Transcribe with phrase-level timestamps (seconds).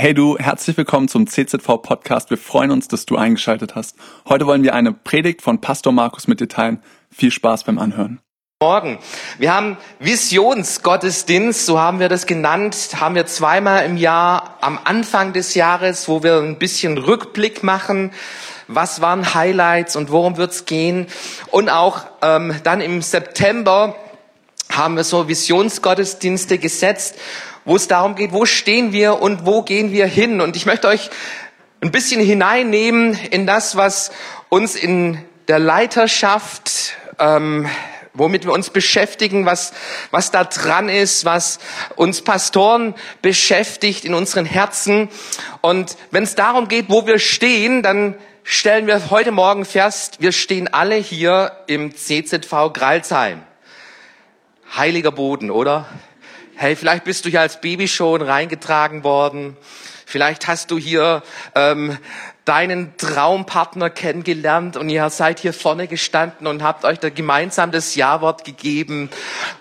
[0.00, 2.30] Hey du, herzlich willkommen zum CZV Podcast.
[2.30, 3.96] Wir freuen uns, dass du eingeschaltet hast.
[4.26, 6.82] Heute wollen wir eine Predigt von Pastor Markus mit dir teilen.
[7.10, 8.18] Viel Spaß beim Anhören.
[8.62, 8.98] Morgen.
[9.38, 15.34] Wir haben Visionsgottesdienst, so haben wir das genannt, haben wir zweimal im Jahr am Anfang
[15.34, 18.10] des Jahres, wo wir ein bisschen Rückblick machen.
[18.68, 21.08] Was waren Highlights und worum wird's gehen?
[21.50, 23.96] Und auch ähm, dann im September
[24.70, 27.16] haben wir so Visionsgottesdienste gesetzt,
[27.64, 30.40] wo es darum geht, wo stehen wir und wo gehen wir hin.
[30.40, 31.10] Und ich möchte euch
[31.80, 34.10] ein bisschen hineinnehmen in das, was
[34.48, 37.68] uns in der Leiterschaft, ähm,
[38.12, 39.72] womit wir uns beschäftigen, was,
[40.10, 41.58] was da dran ist, was
[41.96, 45.08] uns Pastoren beschäftigt in unseren Herzen.
[45.60, 50.32] Und wenn es darum geht, wo wir stehen, dann stellen wir heute Morgen fest, wir
[50.32, 53.42] stehen alle hier im CZV Gralsheim.
[54.76, 55.86] Heiliger Boden, oder?
[56.62, 59.56] Hey, vielleicht bist du hier als Baby schon reingetragen worden.
[60.04, 61.22] Vielleicht hast du hier
[61.54, 61.96] ähm,
[62.44, 67.94] deinen Traumpartner kennengelernt und ihr seid hier vorne gestanden und habt euch da gemeinsam das
[67.94, 69.08] Ja-Wort gegeben.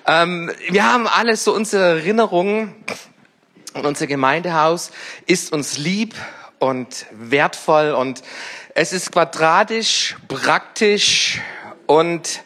[0.08, 2.76] Ähm, wir haben alles so unsere Erinnerungen
[3.76, 4.92] und unser Gemeindehaus
[5.26, 6.16] ist uns lieb
[6.58, 8.24] und wertvoll und
[8.76, 11.40] es ist quadratisch, praktisch
[11.86, 12.42] und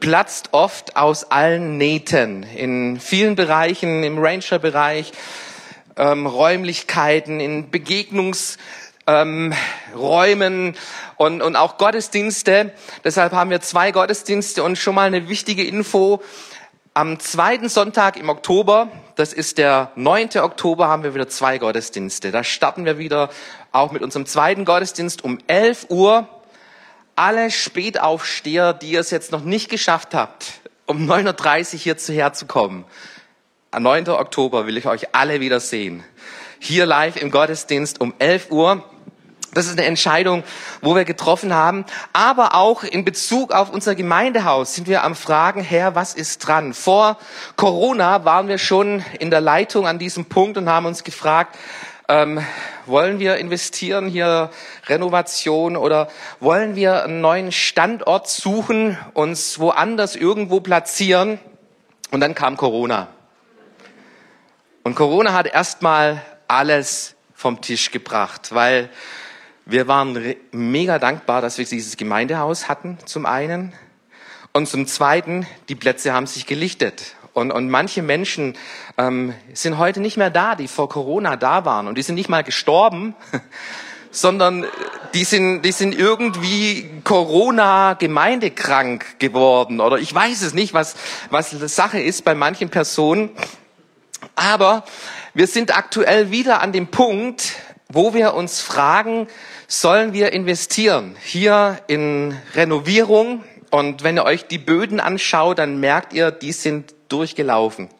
[0.00, 5.12] platzt oft aus allen Nähten in vielen Bereichen, im Ranger-Bereich,
[5.96, 8.56] ähm, Räumlichkeiten, in Begegnungsräumen
[9.06, 10.74] ähm,
[11.16, 12.72] und, und auch Gottesdienste.
[13.04, 16.22] Deshalb haben wir zwei Gottesdienste und schon mal eine wichtige Info.
[16.94, 20.30] Am zweiten Sonntag im Oktober, das ist der 9.
[20.38, 22.32] Oktober, haben wir wieder zwei Gottesdienste.
[22.32, 23.30] Da starten wir wieder
[23.70, 26.28] auch mit unserem zweiten Gottesdienst um 11 Uhr
[27.20, 30.52] alle Spätaufsteher, die ihr es jetzt noch nicht geschafft habt,
[30.86, 32.86] um 9.30 Uhr hierzu herzukommen,
[33.72, 34.08] am 9.
[34.08, 36.02] Oktober will ich euch alle wieder sehen.
[36.58, 38.82] Hier live im Gottesdienst um 11 Uhr.
[39.52, 40.44] Das ist eine Entscheidung,
[40.80, 41.84] wo wir getroffen haben.
[42.14, 46.72] Aber auch in Bezug auf unser Gemeindehaus sind wir am Fragen, Herr, was ist dran?
[46.72, 47.18] Vor
[47.56, 51.54] Corona waren wir schon in der Leitung an diesem Punkt und haben uns gefragt,
[52.10, 52.44] ähm,
[52.86, 54.50] wollen wir investieren hier
[54.86, 56.08] Renovation oder
[56.40, 61.38] wollen wir einen neuen Standort suchen, uns woanders irgendwo platzieren?
[62.10, 63.08] Und dann kam Corona.
[64.82, 68.90] Und Corona hat erstmal alles vom Tisch gebracht, weil
[69.64, 73.72] wir waren mega dankbar, dass wir dieses Gemeindehaus hatten, zum einen.
[74.52, 77.14] Und zum zweiten, die Plätze haben sich gelichtet.
[77.32, 78.56] Und, und manche Menschen
[78.98, 81.86] ähm, sind heute nicht mehr da, die vor Corona da waren.
[81.86, 83.14] Und die sind nicht mal gestorben,
[84.10, 84.66] sondern
[85.14, 89.80] die sind, die sind irgendwie Corona-gemeindekrank geworden.
[89.80, 90.96] Oder ich weiß es nicht, was,
[91.30, 93.30] was Sache ist bei manchen Personen.
[94.34, 94.84] Aber
[95.34, 97.52] wir sind aktuell wieder an dem Punkt,
[97.88, 99.28] wo wir uns fragen,
[99.68, 101.14] sollen wir investieren?
[101.22, 103.44] Hier in Renovierung.
[103.70, 107.90] Und wenn ihr euch die Böden anschaut, dann merkt ihr, die sind durchgelaufen.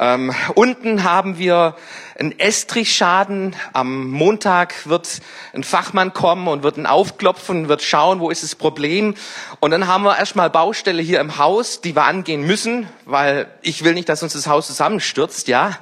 [0.00, 1.74] Ähm, unten haben wir
[2.16, 3.56] einen Estrichschaden.
[3.72, 5.20] Am Montag wird
[5.52, 9.14] ein Fachmann kommen und wird ihn aufklopfen, wird schauen, wo ist das Problem.
[9.58, 13.82] Und dann haben wir erstmal Baustelle hier im Haus, die wir angehen müssen, weil ich
[13.82, 15.76] will nicht, dass uns das Haus zusammenstürzt, ja.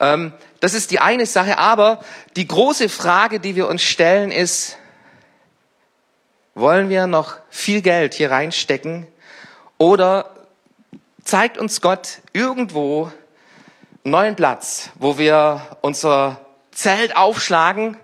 [0.00, 1.56] Ähm, das ist die eine Sache.
[1.58, 2.00] Aber
[2.36, 4.76] die große Frage, die wir uns stellen, ist,
[6.54, 9.06] wollen wir noch viel Geld hier reinstecken
[9.78, 10.35] oder
[11.26, 13.10] zeigt uns Gott irgendwo
[14.04, 17.96] einen neuen Platz, wo wir unser Zelt aufschlagen.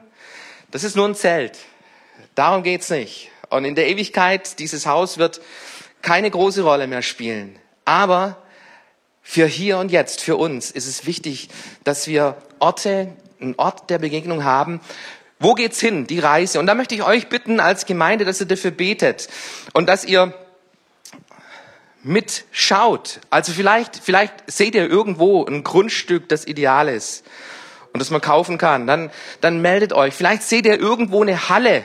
[0.73, 1.57] Das ist nur ein Zelt.
[2.35, 3.31] Darum geht's nicht.
[3.49, 5.41] Und in der Ewigkeit, dieses Haus wird
[6.03, 7.57] keine große Rolle mehr spielen.
[7.85, 8.39] Aber
[9.23, 11.49] für hier und jetzt, für uns, ist es wichtig,
[11.85, 13.09] dass wir Orte,
[13.41, 14.81] einen Ort der Begegnung haben.
[15.39, 16.59] Wo geht's hin, die Reise?
[16.59, 19.29] Und da möchte ich euch bitten als Gemeinde, dass ihr dafür betet
[19.75, 20.35] und dass ihr
[22.03, 23.21] mitschaut.
[23.31, 27.25] Also vielleicht, vielleicht seht ihr irgendwo ein Grundstück, das ideal ist
[27.93, 28.87] und das man kaufen kann.
[28.87, 30.15] Dann, dann meldet euch.
[30.15, 31.85] Vielleicht seht ihr irgendwo eine Halle,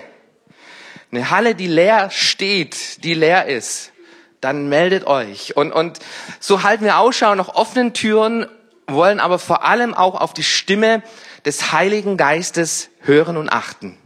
[1.11, 3.91] eine Halle, die leer steht, die leer ist.
[4.41, 5.55] Dann meldet euch.
[5.55, 5.99] Und, und
[6.39, 8.45] so halten wir Ausschau nach offenen Türen,
[8.87, 11.01] wollen aber vor allem auch auf die Stimme
[11.45, 13.97] des Heiligen Geistes hören und achten.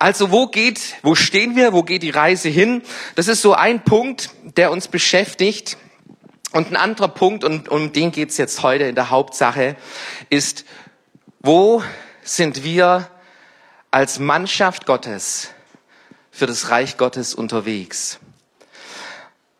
[0.00, 2.82] Also wo geht, wo stehen wir, wo geht die Reise hin?
[3.16, 5.76] Das ist so ein Punkt, der uns beschäftigt.
[6.52, 9.76] Und ein anderer Punkt, und um den geht's jetzt heute in der Hauptsache,
[10.30, 10.64] ist,
[11.40, 11.84] wo
[12.22, 13.10] sind wir
[13.90, 15.50] als Mannschaft Gottes
[16.30, 18.20] für das Reich Gottes unterwegs?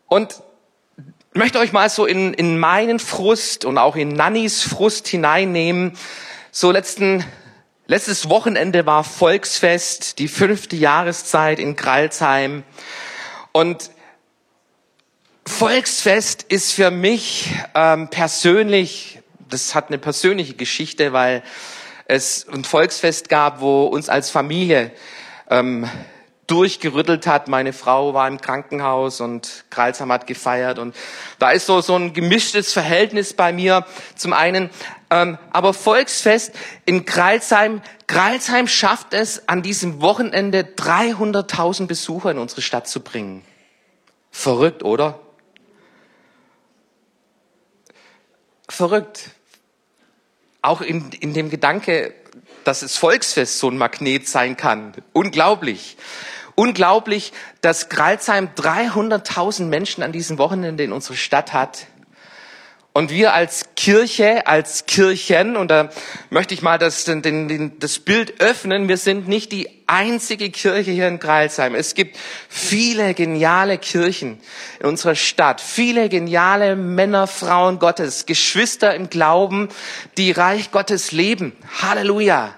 [0.07, 0.41] Und
[1.33, 5.95] ich möchte euch mal so in, in meinen Frust und auch in Nannis Frust hineinnehmen,
[6.51, 7.23] So letzten,
[7.91, 12.63] letztes Wochenende war Volksfest, die fünfte Jahreszeit in Kralsheim.
[13.51, 13.91] Und
[15.45, 21.43] Volksfest ist für mich ähm, persönlich, das hat eine persönliche Geschichte, weil
[22.05, 24.91] es ein Volksfest gab, wo uns als Familie
[25.49, 25.85] ähm,
[26.51, 27.47] durchgerüttelt hat.
[27.47, 30.93] Meine Frau war im Krankenhaus und Kralsheim hat gefeiert und
[31.39, 33.85] da ist so so ein gemischtes Verhältnis bei mir.
[34.15, 34.69] Zum einen,
[35.09, 36.53] ähm, aber Volksfest
[36.85, 37.81] in Kralsheim.
[38.05, 43.45] Kralsheim schafft es an diesem Wochenende 300.000 Besucher in unsere Stadt zu bringen.
[44.29, 45.19] Verrückt, oder?
[48.67, 49.29] Verrückt.
[50.61, 52.13] Auch in, in dem Gedanke,
[52.65, 54.93] dass es Volksfest so ein Magnet sein kann.
[55.13, 55.97] Unglaublich.
[56.55, 61.87] Unglaublich, dass Gralsheim 300.000 Menschen an diesem Wochenende in unserer Stadt hat.
[62.93, 65.89] Und wir als Kirche, als Kirchen, und da
[66.29, 70.91] möchte ich mal das, den, den, das Bild öffnen, wir sind nicht die einzige Kirche
[70.91, 71.73] hier in Greilsheim.
[71.73, 72.17] Es gibt
[72.49, 74.41] viele geniale Kirchen
[74.81, 79.69] in unserer Stadt, viele geniale Männer, Frauen Gottes, Geschwister im Glauben,
[80.17, 81.53] die Reich Gottes leben.
[81.81, 82.53] Halleluja.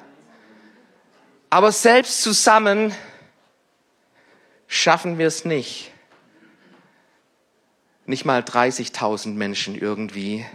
[1.52, 2.96] Aber selbst zusammen
[4.74, 5.92] schaffen wir es nicht,
[8.06, 10.46] nicht mal 30.000 Menschen irgendwie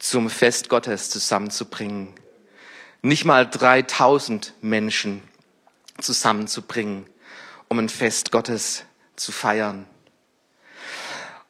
[0.00, 2.12] zum Fest Gottes zusammenzubringen.
[3.00, 5.22] Nicht mal 3.000 Menschen
[6.00, 7.06] zusammenzubringen,
[7.68, 8.84] um ein Fest Gottes
[9.14, 9.86] zu feiern.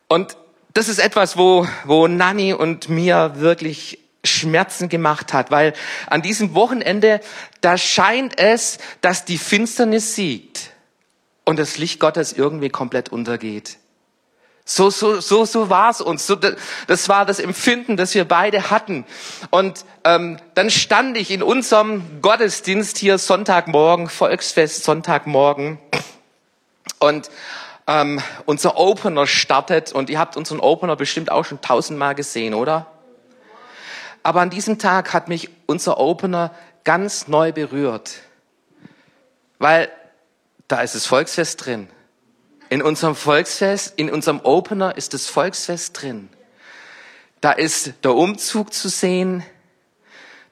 [0.07, 0.37] Und
[0.75, 5.73] das ist etwas, wo, wo Nanny und mir wirklich Schmerzen gemacht hat, weil
[6.07, 7.21] an diesem Wochenende,
[7.63, 10.74] da scheint es, dass die Finsternis siegt
[11.45, 13.79] und das Licht Gottes irgendwie komplett untergeht.
[14.67, 16.27] So, so, so, so war es uns.
[16.27, 19.05] So, das war das Empfinden, das wir beide hatten.
[19.51, 25.79] Und ähm, dann stand ich in unserem Gottesdienst hier Sonntagmorgen, Volksfest Sonntagmorgen.
[26.99, 27.31] Und
[27.87, 29.93] ähm, unser Opener startet.
[29.93, 32.87] Und ihr habt unseren Opener bestimmt auch schon tausendmal gesehen, oder?
[34.23, 36.55] Aber an diesem Tag hat mich unser Opener
[36.85, 38.21] ganz neu berührt.
[39.59, 39.91] Weil
[40.69, 41.89] da ist das Volksfest drin.
[42.71, 46.29] In unserem Volksfest, in unserem Opener ist das Volksfest drin.
[47.41, 49.45] Da ist der Umzug zu sehen.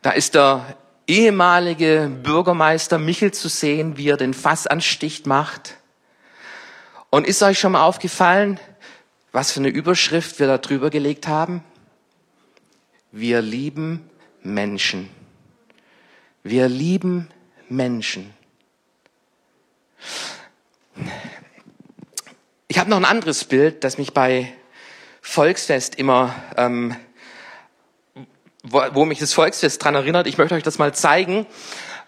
[0.02, 0.76] Da ist der
[1.06, 5.76] ehemalige Bürgermeister Michel zu sehen, wie er den Fassanstich macht.
[7.10, 8.60] Und ist euch schon mal aufgefallen,
[9.32, 11.64] was für eine Überschrift wir da drüber gelegt haben?
[13.10, 14.08] Wir lieben
[14.42, 15.08] Menschen.
[16.42, 17.28] Wir lieben
[17.68, 18.34] Menschen.
[22.68, 24.52] Ich habe noch ein anderes Bild, das mich bei
[25.20, 26.96] Volksfest immer, ähm,
[28.62, 30.26] wo, wo mich das Volksfest dran erinnert.
[30.26, 31.46] Ich möchte euch das mal zeigen.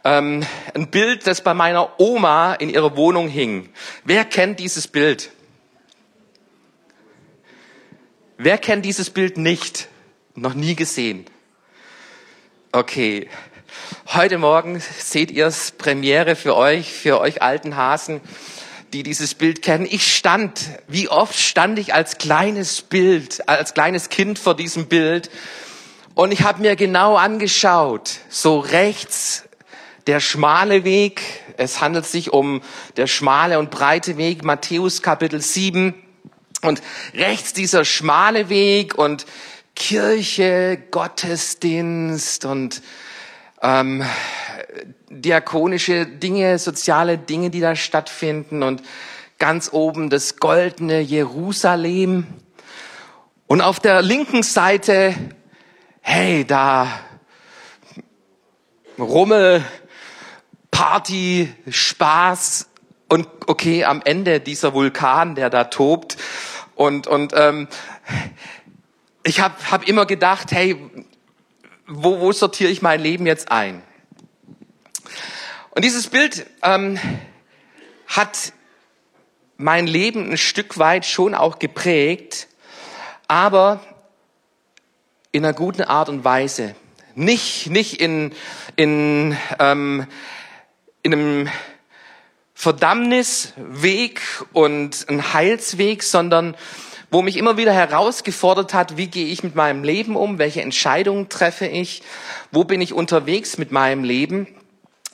[0.05, 0.45] Ähm,
[0.75, 3.71] ein Bild, das bei meiner Oma in ihrer Wohnung hing.
[4.05, 5.31] Wer kennt dieses Bild?
[8.37, 9.89] Wer kennt dieses Bild nicht?
[10.35, 11.27] Noch nie gesehen?
[12.73, 13.29] Okay.
[14.07, 18.21] Heute Morgen seht ihr es Premiere für euch, für euch alten Hasen,
[18.93, 19.87] die dieses Bild kennen.
[19.91, 25.31] Ich stand, wie oft stand ich als kleines Bild, als kleines Kind vor diesem Bild.
[26.15, 29.45] Und ich habe mir genau angeschaut, so rechts
[30.07, 31.23] der schmale Weg,
[31.57, 32.63] es handelt sich um
[32.97, 35.95] der schmale und breite Weg, Matthäus Kapitel 7
[36.63, 36.83] und
[37.15, 39.27] rechts dieser schmale Weg und
[39.75, 42.83] Kirche, Gottesdienst und
[43.65, 44.05] ähm,
[45.09, 48.83] diakonische Dinge, soziale Dinge, die da stattfinden und
[49.39, 52.27] ganz oben das goldene Jerusalem.
[53.47, 55.15] Und auf der linken Seite,
[56.03, 56.89] hey, da
[58.99, 59.65] Rummel,
[60.71, 62.69] Party, Spaß
[63.09, 66.17] und okay, am Ende dieser Vulkan, der da tobt.
[66.75, 67.69] Und, und ähm,
[69.23, 70.77] ich habe hab immer gedacht, hey,
[71.87, 73.83] wo, wo sortiere ich mein Leben jetzt ein?
[75.71, 76.99] Und dieses Bild ähm,
[78.07, 78.53] hat
[79.57, 82.49] mein Leben ein Stück weit schon auch geprägt,
[83.29, 83.81] aber
[85.33, 86.75] in einer guten Art und Weise.
[87.17, 88.33] Nicht, nicht in,
[88.77, 90.07] in, ähm,
[91.03, 91.49] in einem
[92.55, 94.21] Verdammnisweg
[94.53, 96.57] und ein Heilsweg, sondern
[97.15, 101.29] wo mich immer wieder herausgefordert hat, wie gehe ich mit meinem Leben um, welche Entscheidungen
[101.29, 102.03] treffe ich,
[102.51, 104.49] wo bin ich unterwegs mit meinem Leben.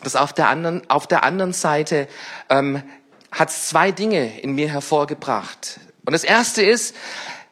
[0.02, 2.08] Das auf der anderen, auf der anderen Seite
[2.48, 2.82] ähm,
[3.30, 5.78] hat zwei Dinge in mir hervorgebracht.
[6.06, 6.96] Und das erste ist,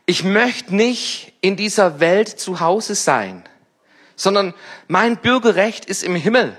[0.07, 3.45] ich möchte nicht in dieser Welt zu Hause sein,
[4.17, 4.55] sondern
[4.87, 6.57] mein Bürgerrecht ist im Himmel.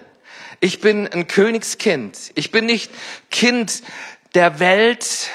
[0.60, 2.34] Ich bin ein Königskind.
[2.36, 2.92] Ich bin nicht
[3.32, 3.82] Kind
[4.36, 5.32] der Welt,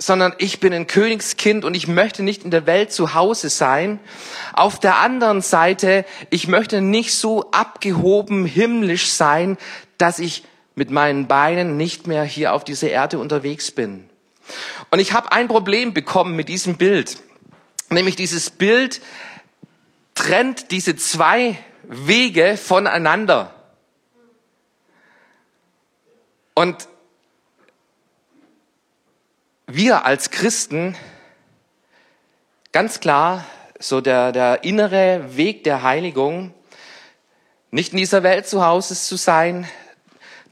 [0.00, 3.98] sondern ich bin ein Königskind und ich möchte nicht in der Welt zu Hause sein.
[4.52, 9.58] Auf der anderen Seite, ich möchte nicht so abgehoben himmlisch sein,
[9.98, 10.44] dass ich
[10.76, 14.08] mit meinen Beinen nicht mehr hier auf dieser Erde unterwegs bin.
[14.90, 17.18] Und ich habe ein Problem bekommen mit diesem Bild.
[17.90, 19.00] Nämlich dieses Bild
[20.14, 23.54] trennt diese zwei Wege voneinander.
[26.54, 26.88] Und
[29.68, 30.96] wir als Christen,
[32.72, 33.44] ganz klar,
[33.78, 36.54] so der, der innere Weg der Heiligung,
[37.70, 39.68] nicht in dieser Welt zu Hause zu sein,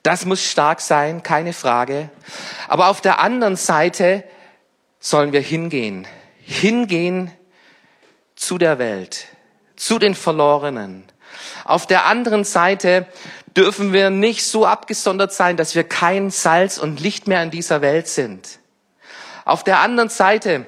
[0.03, 2.11] das muss stark sein, keine Frage.
[2.69, 4.23] Aber auf der anderen Seite
[5.01, 6.07] sollen wir hingehen,
[6.43, 7.33] hingehen
[8.37, 9.29] zu der Welt,
[9.77, 11.05] zu den Verlorenen.
[11.65, 13.07] Auf der anderen Seite
[13.57, 17.81] dürfen wir nicht so abgesondert sein, dass wir kein Salz und Licht mehr in dieser
[17.81, 18.61] Welt sind.
[19.47, 20.67] Auf der anderen Seite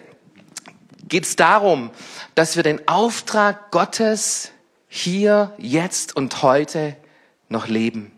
[1.08, 1.90] geht es darum,
[2.36, 4.52] dass wir den Auftrag Gottes
[4.86, 6.96] hier, jetzt und heute
[7.48, 8.12] noch leben.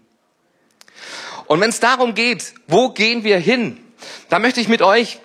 [1.46, 3.82] Und wenn es darum geht, wo gehen wir hin,
[4.28, 5.20] da möchte ich mit euch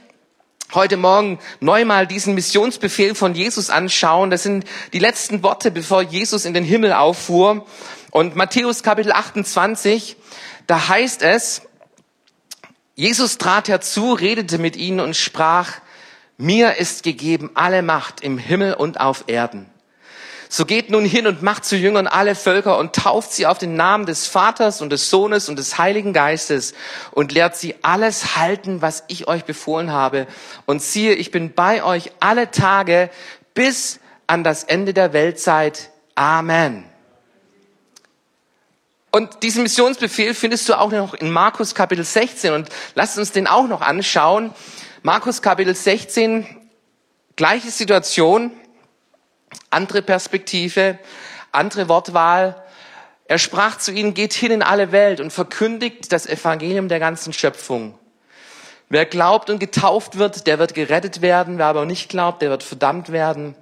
[0.73, 4.29] heute Morgen neu mal diesen Missionsbefehl von Jesus anschauen.
[4.29, 4.63] Das sind
[4.93, 7.67] die letzten Worte, bevor Jesus in den Himmel auffuhr.
[8.09, 10.15] Und Matthäus Kapitel 28,
[10.65, 11.63] da heißt es,
[12.95, 15.73] Jesus trat herzu, redete mit ihnen und sprach,
[16.37, 19.69] mir ist gegeben alle Macht im Himmel und auf Erden.
[20.47, 23.75] So geht nun hin und macht zu Jüngern alle Völker und tauft sie auf den
[23.75, 26.73] Namen des Vaters und des Sohnes und des Heiligen Geistes
[27.11, 30.27] und lehrt sie alles halten, was ich euch befohlen habe.
[30.65, 33.09] Und siehe, ich bin bei euch alle Tage
[33.53, 35.89] bis an das Ende der Weltzeit.
[36.15, 36.85] Amen.
[39.15, 43.47] Und diesen Missionsbefehl findest du auch noch in Markus Kapitel 16 und lasst uns den
[43.47, 44.53] auch noch anschauen.
[45.03, 46.45] Markus Kapitel 16,
[47.37, 48.51] gleiche Situation
[49.69, 50.99] andere Perspektive,
[51.53, 52.61] andere Wortwahl.
[53.23, 57.31] Er sprach zu ihnen, geht hin in alle Welt und verkündigt das Evangelium der ganzen
[57.31, 57.97] Schöpfung.
[58.89, 61.57] Wer glaubt und getauft wird, der wird gerettet werden.
[61.57, 63.55] Wer aber nicht glaubt, der wird verdammt werden.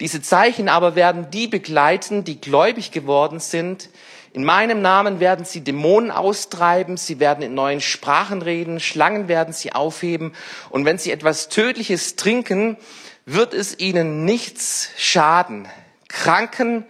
[0.00, 3.90] Diese Zeichen aber werden die begleiten, die gläubig geworden sind.
[4.34, 9.54] In meinem Namen werden sie Dämonen austreiben, sie werden in neuen Sprachen reden, Schlangen werden
[9.54, 10.32] sie aufheben.
[10.70, 12.76] Und wenn sie etwas Tödliches trinken,
[13.26, 15.68] wird es ihnen nichts schaden.
[16.08, 16.84] Kranken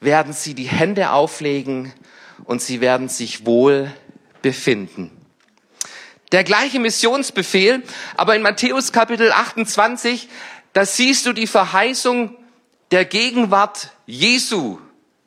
[0.00, 1.92] werden sie die Hände auflegen
[2.44, 3.92] und sie werden sich wohl
[4.40, 5.10] befinden.
[6.32, 7.82] Der gleiche Missionsbefehl,
[8.16, 10.30] aber in Matthäus Kapitel 28,
[10.72, 12.34] da siehst du die Verheißung
[12.90, 14.78] der Gegenwart Jesu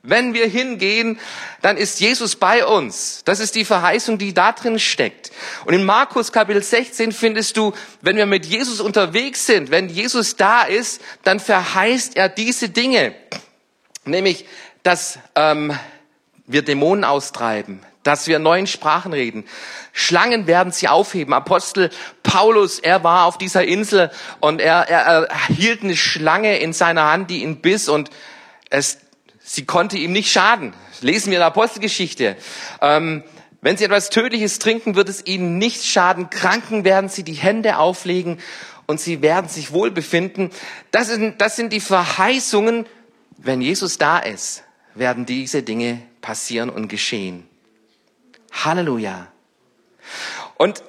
[0.05, 1.17] wenn wir hingehen,
[1.61, 3.21] dann ist Jesus bei uns.
[3.23, 5.31] Das ist die Verheißung, die da drin steckt.
[5.63, 10.35] Und in Markus Kapitel 16 findest du, wenn wir mit Jesus unterwegs sind, wenn Jesus
[10.35, 13.15] da ist, dann verheißt er diese Dinge.
[14.03, 14.45] Nämlich,
[14.83, 15.73] dass ähm,
[16.47, 19.45] wir Dämonen austreiben, dass wir neuen Sprachen reden.
[19.93, 21.33] Schlangen werden sie aufheben.
[21.33, 21.89] Apostel
[22.23, 27.09] Paulus, er war auf dieser Insel und er, er, er hielt eine Schlange in seiner
[27.09, 28.09] Hand, die ihn biss und
[28.69, 28.97] es
[29.43, 30.73] Sie konnte ihm nicht schaden.
[31.01, 32.37] Lesen wir in der Apostelgeschichte.
[32.81, 33.23] Ähm,
[33.61, 36.29] wenn sie etwas Tödliches trinken, wird es ihnen nicht schaden.
[36.29, 38.39] Kranken werden sie die Hände auflegen
[38.87, 40.49] und sie werden sich wohl befinden.
[40.91, 42.85] Das sind, das sind die Verheißungen.
[43.37, 44.63] Wenn Jesus da ist,
[44.95, 47.47] werden diese Dinge passieren und geschehen.
[48.51, 49.27] Halleluja.
[50.55, 50.83] Und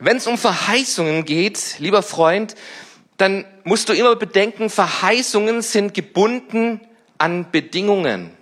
[0.00, 2.56] wenn es um Verheißungen geht, lieber Freund,
[3.18, 6.80] dann musst du immer bedenken, Verheißungen sind gebunden
[7.20, 8.36] an Bedingungen.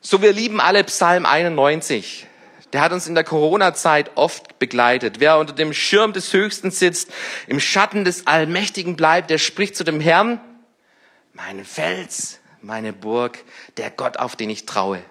[0.00, 2.26] So, wir lieben alle Psalm 91.
[2.72, 5.20] Der hat uns in der Corona-Zeit oft begleitet.
[5.20, 7.10] Wer unter dem Schirm des Höchsten sitzt,
[7.46, 10.40] im Schatten des Allmächtigen bleibt, der spricht zu dem Herrn,
[11.32, 13.44] mein Fels, meine Burg,
[13.76, 15.02] der Gott, auf den ich traue.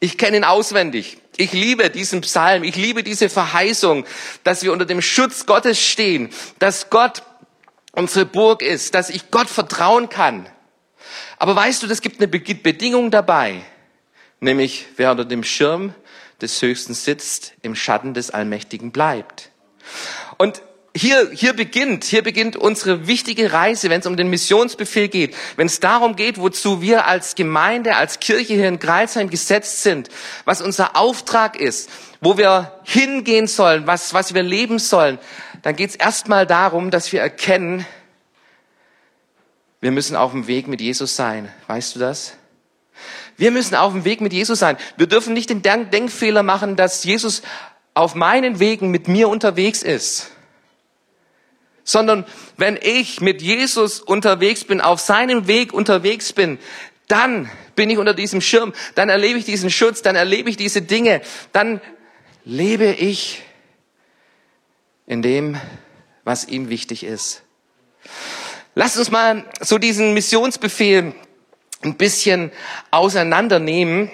[0.00, 1.18] Ich kenne ihn auswendig.
[1.36, 2.62] Ich liebe diesen Psalm.
[2.64, 4.04] Ich liebe diese Verheißung,
[4.44, 7.22] dass wir unter dem Schutz Gottes stehen, dass Gott
[7.92, 10.48] unsere Burg ist, dass ich Gott vertrauen kann.
[11.38, 13.62] Aber weißt du, das gibt eine Bedingung dabei,
[14.40, 15.94] nämlich wer unter dem Schirm
[16.40, 19.50] des Höchsten sitzt, im Schatten des Allmächtigen bleibt.
[20.36, 20.62] Und
[20.96, 25.66] hier, hier beginnt, hier beginnt unsere wichtige Reise, wenn es um den Missionsbefehl geht, wenn
[25.66, 30.08] es darum geht, wozu wir als Gemeinde, als Kirche hier in Greilsheim gesetzt sind,
[30.44, 31.88] was unser Auftrag ist,
[32.20, 35.18] wo wir hingehen sollen, was, was wir leben sollen,
[35.62, 37.86] dann geht es erstmal darum, dass wir erkennen,
[39.80, 41.52] wir müssen auf dem Weg mit Jesus sein.
[41.66, 42.34] Weißt du das?
[43.36, 44.76] Wir müssen auf dem Weg mit Jesus sein.
[44.96, 47.42] Wir dürfen nicht den Denkfehler machen, dass Jesus
[47.94, 50.32] auf meinen Wegen mit mir unterwegs ist.
[51.84, 56.58] Sondern wenn ich mit Jesus unterwegs bin, auf seinem Weg unterwegs bin,
[57.06, 60.82] dann bin ich unter diesem Schirm, dann erlebe ich diesen Schutz, dann erlebe ich diese
[60.82, 61.80] Dinge, dann
[62.44, 63.42] lebe ich
[65.06, 65.58] in dem,
[66.24, 67.42] was ihm wichtig ist.
[68.78, 71.12] Lasst uns mal so diesen Missionsbefehl
[71.82, 72.52] ein bisschen
[72.92, 74.08] auseinandernehmen,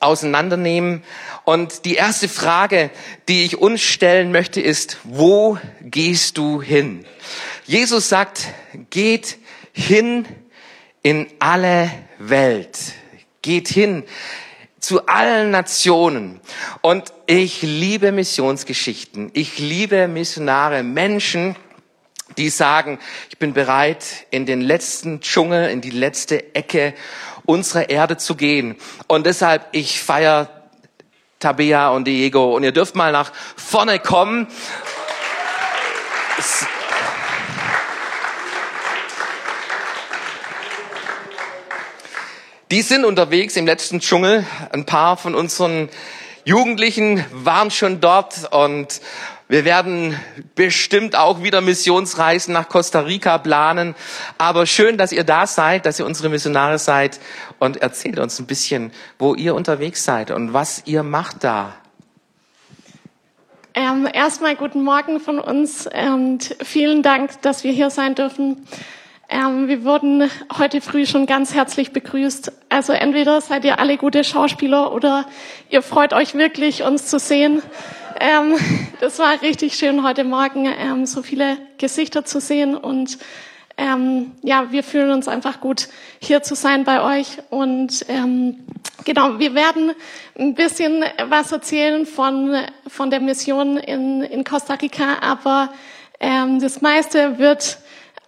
[0.00, 1.02] auseinandernehmen.
[1.46, 2.90] Und die erste Frage,
[3.26, 7.06] die ich uns stellen möchte, ist, wo gehst du hin?
[7.64, 8.48] Jesus sagt,
[8.90, 9.38] geht
[9.72, 10.26] hin
[11.02, 12.78] in alle Welt.
[13.40, 14.04] Geht hin
[14.78, 16.42] zu allen Nationen.
[16.82, 19.30] Und ich liebe Missionsgeschichten.
[19.32, 21.56] Ich liebe Missionare, Menschen,
[22.38, 26.94] die sagen, ich bin bereit, in den letzten Dschungel, in die letzte Ecke
[27.44, 28.76] unserer Erde zu gehen.
[29.08, 30.48] Und deshalb, ich feiere
[31.40, 32.54] Tabea und Diego.
[32.54, 34.46] Und ihr dürft mal nach vorne kommen.
[42.70, 44.44] Die sind unterwegs im letzten Dschungel.
[44.72, 45.88] Ein paar von unseren
[46.44, 49.00] Jugendlichen waren schon dort und
[49.48, 50.14] wir werden
[50.54, 53.94] bestimmt auch wieder Missionsreisen nach Costa Rica planen.
[54.36, 57.18] Aber schön, dass ihr da seid, dass ihr unsere Missionare seid
[57.58, 61.74] und erzählt uns ein bisschen, wo ihr unterwegs seid und was ihr macht da.
[63.72, 68.66] Ähm, erstmal guten Morgen von uns und vielen Dank, dass wir hier sein dürfen.
[69.30, 72.52] Ähm, wir wurden heute früh schon ganz herzlich begrüßt.
[72.70, 75.26] Also entweder seid ihr alle gute Schauspieler oder
[75.70, 77.62] ihr freut euch wirklich, uns zu sehen.
[78.20, 78.56] Ähm,
[79.00, 83.18] das war richtig schön heute Morgen, ähm, so viele Gesichter zu sehen und
[83.76, 85.88] ähm, ja, wir fühlen uns einfach gut,
[86.20, 87.38] hier zu sein bei euch.
[87.48, 88.66] Und ähm,
[89.04, 89.92] genau, wir werden
[90.36, 92.56] ein bisschen was erzählen von,
[92.88, 95.72] von der Mission in, in Costa Rica, aber
[96.18, 97.78] ähm, das meiste wird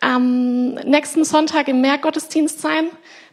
[0.00, 2.87] am nächsten Sonntag im Mehrgottesdienst sein.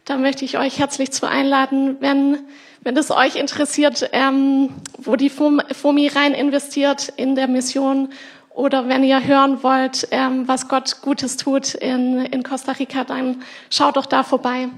[0.04, 2.48] Da möchte ich euch herzlich zu einladen, wenn,
[2.88, 8.08] wenn es euch interessiert, ähm, wo die FOMI rein investiert in der Mission
[8.48, 13.42] oder wenn ihr hören wollt, ähm, was Gott Gutes tut in, in Costa Rica, dann
[13.68, 14.70] schaut doch da vorbei.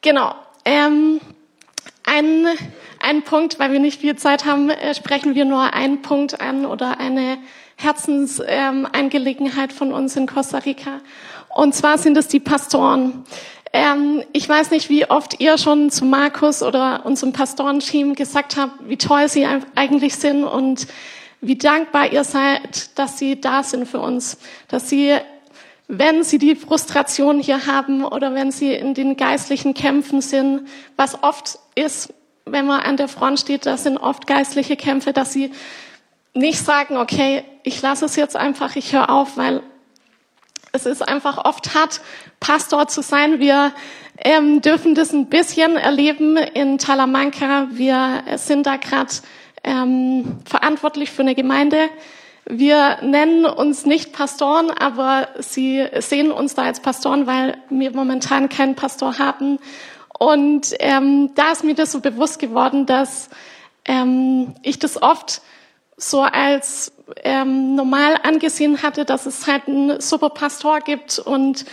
[0.00, 0.34] Genau.
[0.64, 1.20] Ähm,
[2.04, 2.46] ein,
[3.02, 6.64] ein Punkt, weil wir nicht viel Zeit haben, äh, sprechen wir nur einen Punkt an
[6.64, 7.36] oder eine
[7.76, 11.02] Herzensangelegenheit ähm, von uns in Costa Rica.
[11.54, 13.26] Und zwar sind es die Pastoren.
[13.74, 18.88] Ähm, ich weiß nicht, wie oft ihr schon zu Markus oder unserem Pastorenteam gesagt habt,
[18.88, 20.86] wie toll sie eigentlich sind und
[21.40, 25.16] wie dankbar ihr seid, dass sie da sind für uns, dass sie
[25.88, 31.22] wenn sie die Frustration hier haben oder wenn sie in den geistlichen Kämpfen sind, was
[31.22, 32.14] oft ist,
[32.46, 35.50] wenn man an der Front steht, das sind oft geistliche Kämpfe, dass sie
[36.32, 39.62] nicht sagen, okay, ich lasse es jetzt einfach, ich höre auf, weil
[40.74, 42.00] es ist einfach oft hart,
[42.40, 43.38] Pastor zu sein.
[43.38, 43.72] Wir
[44.18, 47.68] ähm, dürfen das ein bisschen erleben in Talamanca.
[47.70, 49.12] Wir sind da gerade
[49.62, 51.88] ähm, verantwortlich für eine Gemeinde.
[52.46, 58.48] Wir nennen uns nicht Pastoren, aber sie sehen uns da als Pastoren, weil wir momentan
[58.48, 59.60] keinen Pastor haben.
[60.18, 63.30] Und ähm, da ist mir das so bewusst geworden, dass
[63.84, 65.40] ähm, ich das oft
[65.96, 71.18] so als ähm, normal angesehen hatte, dass es halt einen super Pastor gibt.
[71.18, 71.64] Und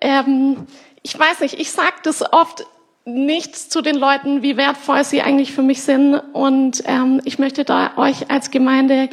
[0.00, 0.66] ähm,
[1.02, 2.66] ich weiß nicht, ich sage das oft
[3.04, 6.16] nicht zu den Leuten, wie wertvoll sie eigentlich für mich sind.
[6.32, 9.08] Und ähm, ich möchte da euch als Gemeinde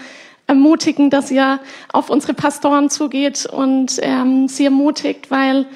[0.47, 1.59] ermutigen, dass ihr
[1.91, 5.67] auf unsere Pastoren zugeht und ähm, sie ermutigt, weil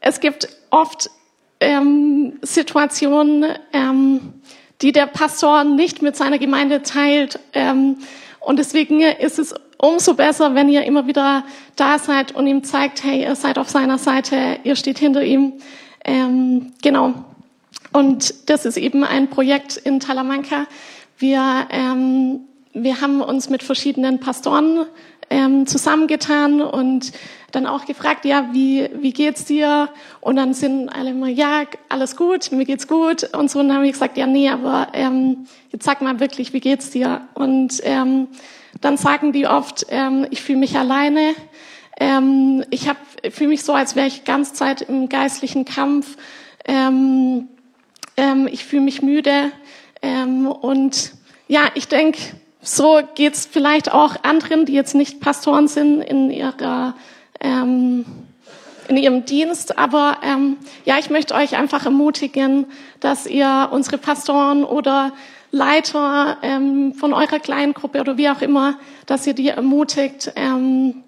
[0.00, 1.10] es gibt oft
[1.60, 4.34] ähm, Situationen, ähm,
[4.80, 7.38] die der Pastor nicht mit seiner Gemeinde teilt.
[7.52, 7.98] Ähm,
[8.44, 11.44] und deswegen ist es umso besser, wenn ihr immer wieder
[11.76, 15.54] da seid und ihm zeigt, hey, ihr seid auf seiner Seite, ihr steht hinter ihm.
[16.04, 17.14] Ähm, genau.
[17.92, 20.66] Und das ist eben ein Projekt in Talamanca.
[21.18, 22.40] Wir, ähm,
[22.72, 24.86] wir haben uns mit verschiedenen Pastoren
[25.30, 27.12] ähm, zusammengetan und
[27.52, 29.90] dann auch gefragt, ja, wie, wie geht's dir?
[30.20, 33.24] Und dann sind alle immer, ja, alles gut, mir geht's gut.
[33.34, 36.52] Und so, und dann haben wir gesagt, ja, nee, aber ähm, jetzt sag mal wirklich,
[36.52, 37.22] wie geht's dir?
[37.34, 38.28] Und ähm,
[38.80, 41.34] dann sagen die oft, ähm, ich fühle mich alleine.
[42.00, 42.88] Ähm, ich
[43.30, 46.16] fühle mich so, als wäre ich ganz Zeit im geistlichen Kampf.
[46.64, 47.48] Ähm,
[48.16, 49.52] ähm, ich fühle mich müde.
[50.00, 51.12] Ähm, und
[51.48, 52.18] ja, ich denke,
[52.62, 56.94] so geht's vielleicht auch anderen, die jetzt nicht Pastoren sind in ihrer
[57.40, 58.04] ähm,
[58.88, 59.78] in ihrem Dienst.
[59.78, 62.66] Aber ähm, ja, ich möchte euch einfach ermutigen,
[63.00, 65.12] dass ihr unsere Pastoren oder
[65.50, 70.32] Leiter ähm, von eurer Kleingruppe oder wie auch immer, dass ihr die ermutigt.
[70.36, 71.02] Ähm,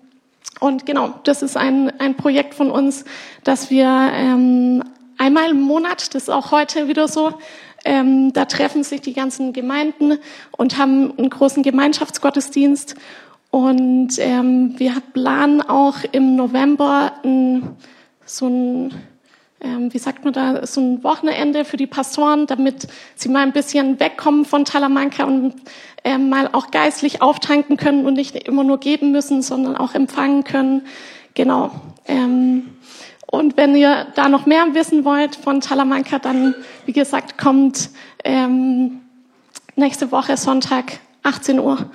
[0.61, 3.05] und genau, das ist ein, ein Projekt von uns,
[3.43, 4.85] dass wir ähm,
[5.19, 7.35] einmal im Monat, das ist auch heute wieder so,
[7.85, 10.18] ähm, da treffen sich die ganzen Gemeinden
[10.53, 12.94] und haben einen großen Gemeinschaftsgottesdienst.
[13.51, 17.77] Und ähm, wir planen auch im November ein,
[18.25, 18.94] so ein,
[19.61, 23.53] ähm, wie sagt man da, so ein Wochenende für die Pastoren, damit sie mal ein
[23.53, 25.55] bisschen wegkommen von Talamanca und
[26.03, 30.42] ähm, mal auch geistlich auftanken können und nicht immer nur geben müssen, sondern auch empfangen
[30.42, 30.83] können.
[31.35, 31.70] Genau.
[32.07, 32.70] Ähm,
[33.35, 36.55] und wenn ihr da noch mehr wissen wollt von Talamanca, dann,
[36.87, 37.90] wie gesagt, kommt
[38.25, 39.01] ähm,
[39.77, 41.90] nächste Woche Sonntag, 18 Uhr.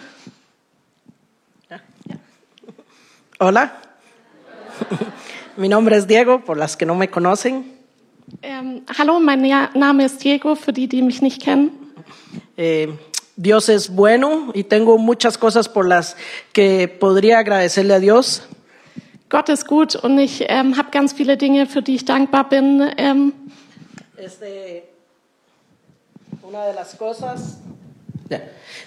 [3.40, 3.72] Hola,
[5.56, 7.64] mi nombre es Diego, por las que no me conocen.
[8.42, 11.72] Ähm, hallo, mein Ja- Name ist Diego, für die, die mich nicht kennen.
[12.58, 12.90] Eh,
[13.38, 16.18] Dios es bueno y tengo muchas cosas por las
[16.52, 18.44] que podría agradecerle a Dios.
[19.30, 22.90] Gott ist gut und ich ähm, habe ganz viele Dinge, für die ich dankbar bin.
[22.98, 23.34] Ähm,
[24.18, 24.84] Este,
[26.42, 27.58] una de las cosas,
[28.30, 28.40] Ya.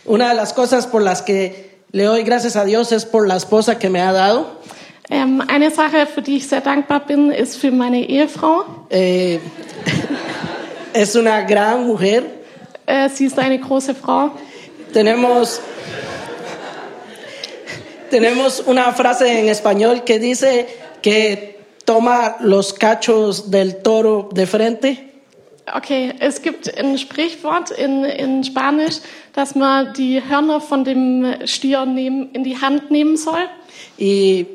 [0.05, 3.37] una de las cosas por las que le doy gracias a Dios es por la
[3.37, 4.47] esposa que me ha dado.
[5.11, 8.65] ähm, eine Sache, für die ich sehr dankbar bin, ist für meine Ehefrau.
[8.91, 9.39] Eh,
[10.93, 12.25] es una gran mujer.
[12.87, 14.31] Äh, sie ist eine große Frau.
[14.93, 15.61] Tenemos,
[18.13, 20.67] tenemos una frase en español que dice
[21.01, 25.09] que toma los cachos del toro de frente.
[25.75, 29.01] Okay, es gibt ein Sprichwort in, in Spanisch,
[29.33, 33.49] dass man die Hörner von dem Stier nehmen, in die Hand nehmen soll.
[33.97, 34.47] Y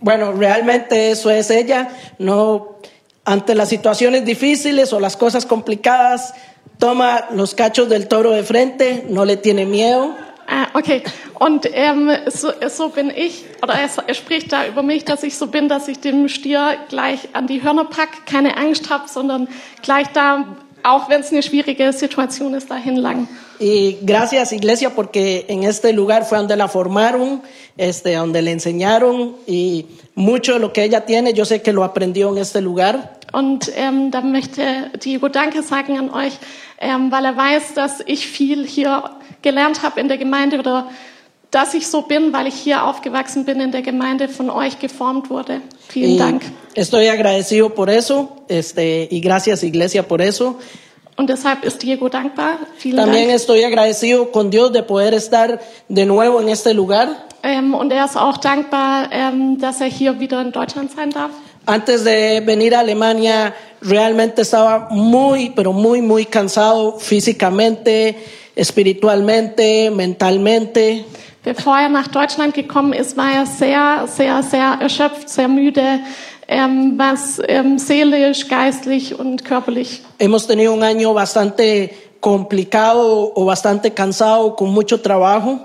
[0.00, 1.90] bueno, realmente eso es ella.
[2.18, 2.78] No,
[3.26, 6.32] ante las situaciones difíciles o las cosas complicadas,
[6.78, 10.14] toma los cachos del toro de frente, no le tiene miedo.
[10.48, 11.02] Ah, okay.
[11.34, 15.36] Und ähm, so, so bin ich, oder er, er spricht da über mich, dass ich
[15.36, 19.48] so bin, dass ich dem Stier gleich an die Hörner pack, keine Angst habe, sondern
[19.82, 23.28] gleich da, auch wenn es eine schwierige Situation ist, dahin lang.
[23.58, 27.42] Y gracias Iglesia porque en este lugar fue donde la formaron,
[27.76, 31.84] este, donde le enseñaron y mucho de lo que ella tiene, yo sé que lo
[31.84, 33.18] aprendió en este lugar.
[33.32, 36.38] Und ähm, da möchte Diego Danke sagen an euch,
[36.80, 39.10] ähm, weil er weiß, dass ich viel hier
[39.42, 40.88] gelernt habe in der Gemeinde oder
[41.50, 45.28] dass ich so bin, weil ich hier aufgewachsen bin in der Gemeinde, von euch geformt
[45.28, 45.60] wurde.
[45.88, 46.42] Vielen Y Dank.
[46.74, 50.58] estoy agradecido por eso, este, y gracias Iglesia por eso.
[51.16, 52.58] Und deshalb ist Diego dankbar.
[52.76, 53.36] Vielen También Dank.
[53.36, 57.08] estoy agradecido con Dios de poder estar de nuevo en este lugar.
[57.42, 61.30] Ähm, und er ist auch dankbar, ähm, dass er hier wieder in Deutschland sein darf.
[61.64, 68.14] Antes de venir a Alemania, realmente estaba muy, pero muy, muy cansado físicamente,
[68.54, 71.04] espiritualmente, mentalmente.
[71.42, 76.00] Bevor er nach Deutschland gekommen ist, war er sehr, sehr, sehr erschöpft, sehr müde,
[76.48, 80.02] ähm, was ähm, seelisch, geistlich und körperlich.
[80.18, 85.60] Hemos tenido un año bastante complicado o bastante cansado, con mucho trabajo.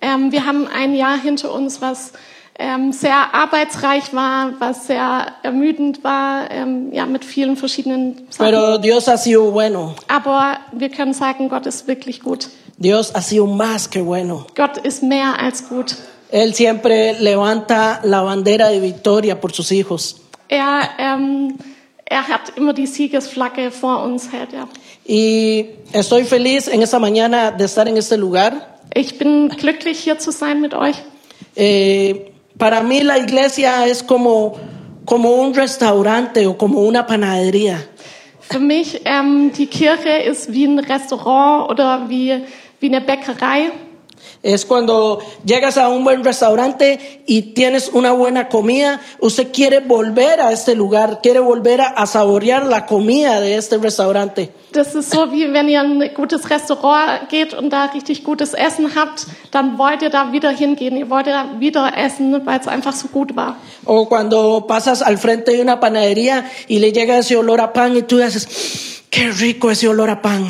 [0.00, 2.12] Ähm, wir haben ein Jahr hinter uns, was
[2.58, 8.46] ähm, sehr arbeitsreich war, was sehr ermüdend war, ähm, ja, mit vielen verschiedenen Sachen.
[8.46, 9.94] Pero Dios ha sido bueno.
[10.08, 12.48] Aber wir können sagen, Gott ist wirklich gut.
[12.78, 14.46] Dios ha sido más que bueno.
[14.56, 15.96] Gott ist mehr als gut.
[16.30, 20.21] Él siempre levanta la bandera de victoria por sus hijos.
[20.52, 21.56] Er, ähm,
[22.04, 24.52] er hat immer die Siegesflagge vor uns hält.
[24.52, 24.68] Ja.
[25.08, 28.52] Y estoy feliz en esta mañana de estar en este lugar.
[28.94, 30.96] Ich bin glücklich, hier zu sein mit euch.
[31.56, 34.58] Eh, para mí la iglesia es como,
[35.06, 37.78] como un restaurante o como una panadería.
[38.42, 42.42] Für mich, ähm, die Kirche ist wie ein Restaurant oder wie,
[42.78, 43.70] wie eine Bäckerei.
[44.42, 50.40] Es cuando llegas a un buen restaurante y tienes una buena comida, usted quiere volver
[50.40, 54.50] a este lugar, quiere volver a, saborear la comida de este restaurante.
[54.72, 58.54] Das ist so, wie wenn ihr in ein gutes Restaurant geht und da richtig gutes
[58.54, 60.96] Essen habt, dann wollt ihr da wieder hingehen.
[60.96, 63.56] Ihr wollt da wieder essen, weil es einfach so gut war.
[63.84, 67.96] O cuando pasas al frente de una panadería y le llega ese olor a pan
[67.96, 70.48] y tú dices, qué rico ese olor a pan.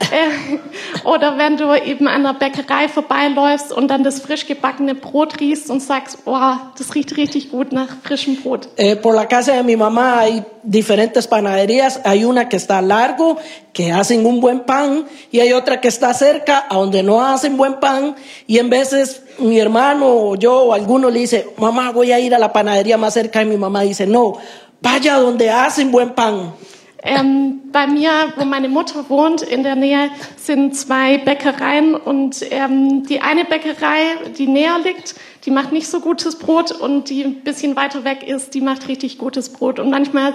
[1.04, 5.70] Oder wenn du eben an der Bäckerei vorbeiläufst und dann das frisch gebackene Brot riechst
[5.70, 6.38] und sagst, oh,
[6.76, 8.68] das riecht richtig gut nach frischem Brot.
[8.76, 12.00] Eh, por la casa de mi mamá hay diferentes panaderías.
[12.04, 13.38] Hay una que está largo,
[13.72, 17.56] que hacen un buen pan, y hay otra que está cerca, a donde no hacen
[17.56, 18.16] buen pan.
[18.46, 22.34] Y en veces mi hermano o yo o alguno le dice, mamá, voy a ir
[22.34, 23.42] a la panadería más cerca.
[23.42, 24.38] Y mi mamá dice, no,
[24.80, 26.54] vaya donde hacen buen pan.
[27.02, 33.06] Ähm, bei mir, wo meine Mutter wohnt, in der Nähe sind zwei Bäckereien und ähm,
[33.06, 35.14] die eine Bäckerei, die näher liegt,
[35.46, 38.88] die macht nicht so gutes Brot und die ein bisschen weiter weg ist, die macht
[38.88, 39.78] richtig gutes Brot.
[39.78, 40.34] Und manchmal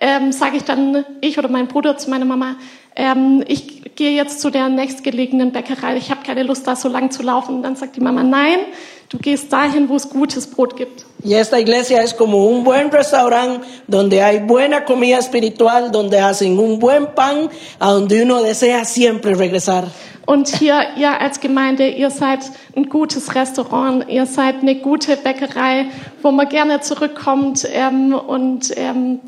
[0.00, 2.56] ähm, sage ich dann, ich oder mein Bruder zu meiner Mama,
[2.94, 7.10] ähm, ich gehe jetzt zu der nächstgelegenen Bäckerei, ich habe keine Lust, da so lang
[7.10, 7.56] zu laufen.
[7.56, 8.60] Und dann sagt die Mama, nein,
[9.08, 11.04] du gehst dahin, wo es gutes Brot gibt.
[11.24, 16.58] Y esta iglesia es como un buen restaurante donde hay buena comida espiritual, donde hacen
[16.58, 19.84] un buen pan, a donde uno desea siempre regresar.
[20.26, 22.40] Und hier, ihr als Gemeinde, ihr seid
[22.74, 25.86] ein gutes Restaurant, ihr seid eine gute Bäckerei,
[26.22, 29.20] wo man gerne zurückkommt ähm, und ähm,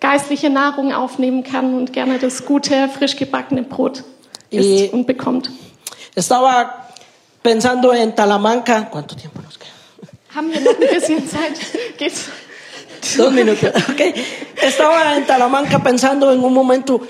[0.00, 4.04] geistliche Nahrung aufnehmen kann und gerne das gute, frisch gebackene Brot
[4.50, 5.50] isst Y- und bekommt.
[6.14, 6.89] Estaba
[7.42, 8.88] pensando en Talamanca.
[8.90, 9.70] ¿Cuánto tiempo nos queda?
[10.34, 11.58] Haben wir noch ein bisschen Zeit?
[11.98, 12.28] Geht's?
[13.16, 13.70] Dos minutos.
[13.88, 14.00] ok.
[14.62, 17.00] Estaba en Talamanca pensando en un momento,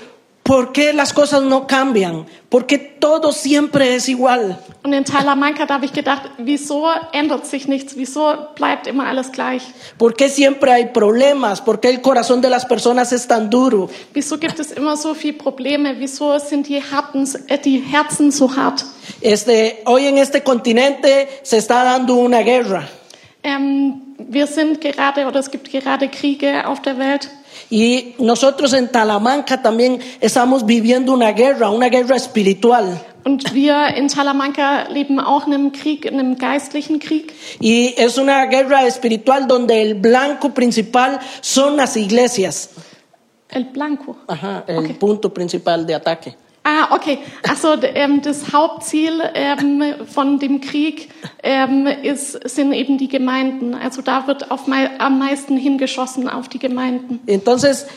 [0.43, 2.25] ¿por qué las cosas no cambian?
[2.49, 4.57] ¿Por qué todo siempre es igual?
[4.83, 7.95] Und in Talamanca da habe ich gedacht, wieso ändert sich nichts?
[7.95, 9.63] Wieso bleibt immer alles gleich?
[9.97, 11.61] ¿Por qué siempre hay problemas?
[11.61, 13.89] ¿Por qué el corazón de las personas es tan duro?
[14.13, 15.99] Wieso gibt es immer so viele Probleme?
[15.99, 18.83] Wieso sind die, Hartens, äh, die Herzen so hart?
[19.21, 22.87] Este, hoy en este continente se está dando una guerra
[23.43, 27.29] Ähm, wir sind gerade, oder es gibt gerade Kriege auf der Welt.
[27.71, 32.99] Y nosotros en Talamanca también estamos viviendo una guerra, una guerra espiritual.
[33.23, 37.33] Und wir in Talamanca leben auch in einem Krieg, in einem geistlichen Krieg.
[37.59, 42.71] Y es una guerra espiritual donde el blanco principal son las iglesias.
[43.49, 44.17] El Blanco.
[44.27, 44.93] Ajá, el Okay.
[44.93, 46.35] punto principal de ataque.
[46.63, 47.17] Ah, okay.
[47.49, 51.09] Also ähm, das Hauptziel ähm, von dem Krieg
[51.41, 53.73] ähm, ist, sind eben die Gemeinden.
[53.73, 57.19] Also da wird auf mei am meisten hingeschossen auf die Gemeinden.
[57.25, 57.87] Entonces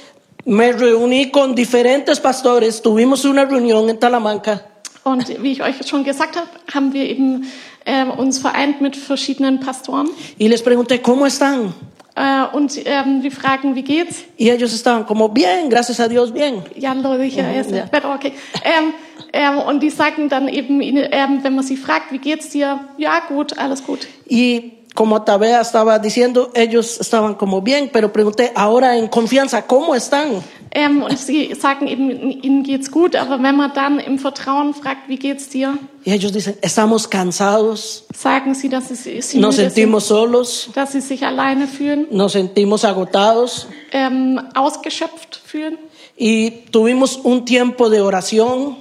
[0.47, 4.61] me reuní con diferentes pastores, tuvimos una reunión en Talamanca
[5.05, 7.45] Und wie ich euch schon gesagt habe, haben wir eben
[7.85, 10.09] ähm, uns vereint mit verschiedenen Pastoren.
[10.39, 11.75] y les pregunté, ¿cómo están?
[12.17, 14.25] Äh, und ähm, wir fragen, wie geht's?
[14.39, 16.63] Y ellos estaban como, bien, gracias a Dios, bien.
[16.77, 17.87] Ja, Leute, ich ist ja.
[17.87, 18.33] better, okay.
[18.63, 18.95] Ähm,
[19.33, 22.81] ähm, und die sagen dann eben, ähm, wenn man sie fragt, wie geht's dir?
[22.99, 24.07] Ja, gut, alles gut.
[24.31, 29.95] Y como Tabea estaba diciendo, ellos estaban como bien, pero pregunté, ahora en confianza, ¿cómo
[29.95, 30.43] están?
[30.71, 32.11] Ähm, sie sagen eben,
[32.43, 36.33] ihnen geht's gut, aber wenn man dann im Vertrauen fragt, wie geht's dir, Y ellos
[36.33, 41.25] dicen, estamos cansados, sagen sie, dass sie, sie nos sentimos sind, solos, dass sie sich
[41.25, 43.69] alleine fühlen, nos sentimos agotados.
[43.93, 45.79] Ähm, ausgeschöpft fühlen.
[46.17, 48.77] y tuvimos un tiempo de oración,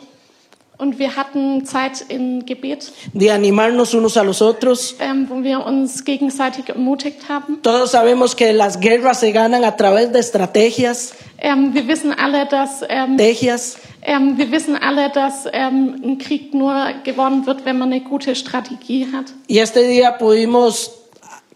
[0.77, 4.95] Und wir hatten Zeit in Gebet, de animarnos unos a los otros.
[4.99, 7.61] ähm, wo wir uns gegenseitig ermutigt haben.
[7.61, 12.45] Todos sabemos que las guerras se ganan a través de estrategias, Ähm, wir wissen alle,
[12.47, 13.77] dass ähm, estrategias.
[14.01, 18.33] ähm, wir wissen alle, dass ähm, ein Krieg nur gewonnen wird, wenn man eine gute
[18.35, 19.25] Strategie hat.
[19.47, 20.91] Y este día pudimos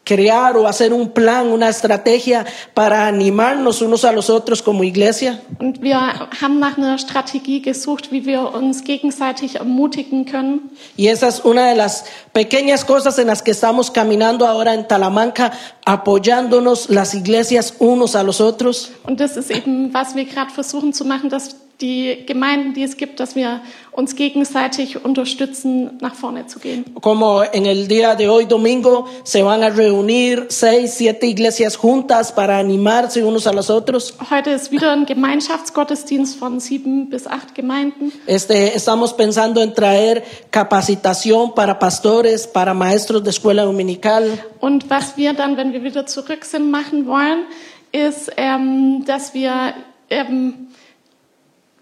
[0.07, 5.41] crear o hacer un plan, una estrategia para animarnos unos a los otros como iglesia.
[5.59, 5.99] Und wir
[6.41, 10.71] haben nach einer Strategie gesucht, wie wir uns gegenseitig ermutigen können.
[10.95, 14.87] Y esa es una de las pequeñas cosas en las que estamos caminando ahora en
[14.87, 15.51] Talamanca,
[15.85, 18.91] apoyándonos las iglesias unos a los otros.
[19.05, 22.97] Und das ist eben, was wir gerade versuchen zu machen, dass die Gemeinden, die es
[22.97, 23.61] gibt, dass wir
[23.91, 26.85] uns gegenseitig unterstützen, nach vorne zu gehen.
[27.01, 32.31] Como en el día de hoy, domingo, se van a reunir seis, siete iglesias juntas
[32.31, 34.15] para animarse unos a los otros.
[34.29, 38.11] Heute ist wieder ein Gemeinschaftsgottesdienst von sieben bis acht Gemeinden.
[38.25, 44.31] Este, estamos pensando en traer capacitación para pastores, para maestros de escuela dominical.
[44.59, 47.45] Und was wir dann, wenn wir wieder zurück sind, machen wollen,
[47.91, 49.73] ist, ähm, dass wir
[50.09, 50.66] ähm,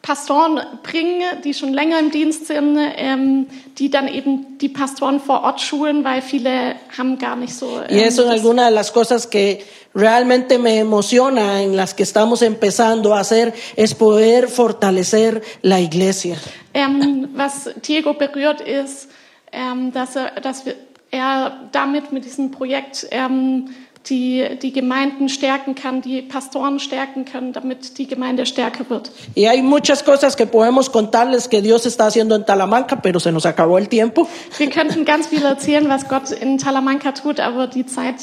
[0.06, 3.48] Pastoren bringen, die schon länger im Dienst sind, ähm,
[3.80, 7.82] die dann eben die Pastoren vor Ort schulen, weil viele haben gar nicht so.
[7.90, 9.66] Y eso es alguna de las cosas que
[9.96, 16.36] realmente me emociona en las que estamos empezando a hacer, es poder fortalecer la iglesia.
[16.76, 19.10] Ähm, was Diego berührt ist,
[19.52, 20.76] ähm, dass, er, dass wir,
[21.10, 23.70] er damit mit diesem Projekt ähm,
[24.10, 29.12] die die Gemeinden stärken kann, die Pastoren stärken können, damit die Gemeinde stärker wird.
[29.36, 33.32] Y hay muchas cosas que podemos contarles que Dios está haciendo en Talamanca, pero se
[33.32, 34.28] nos acabó el tiempo.
[34.58, 38.16] Wir könnten ganz viel erzählen, was Gott in Talamanca tut, aber die Zeit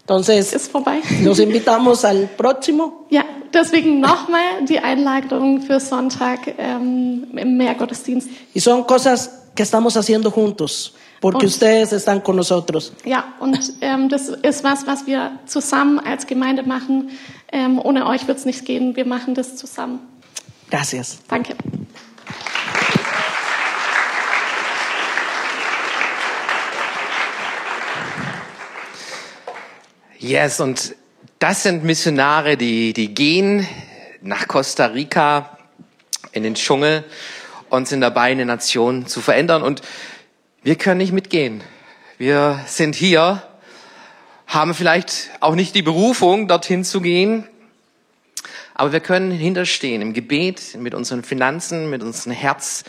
[0.00, 1.00] Entonces, ist vorbei.
[1.22, 3.06] los invitamos al próximo.
[3.10, 8.28] Ja, deswegen nochmal die Einladung für Sonntag ähm, im Mehrgottesdienst.
[8.54, 12.92] Y son cosas que estamos haciendo juntos, porque Und- ustedes están con nosotros.
[13.04, 17.10] Ja, und ähm, das ist was, was wir zusammen als Gemeinde machen.
[17.50, 18.94] Ähm, ohne euch wird es nicht gehen.
[18.96, 20.00] Wir machen das zusammen.
[20.70, 21.18] Gracias.
[21.28, 21.54] Danke.
[30.18, 30.96] Yes, und
[31.38, 33.66] das sind Missionare, die, die gehen
[34.20, 35.56] nach Costa Rica
[36.32, 37.04] in den Dschungel
[37.70, 39.62] und sind dabei, eine Nation zu verändern.
[39.62, 39.82] Und
[40.68, 41.62] wir können nicht mitgehen.
[42.18, 43.42] Wir sind hier,
[44.46, 47.48] haben vielleicht auch nicht die Berufung, dorthin zu gehen,
[48.74, 52.84] aber wir können hinterstehen im Gebet, mit unseren Finanzen, mit unserem Herz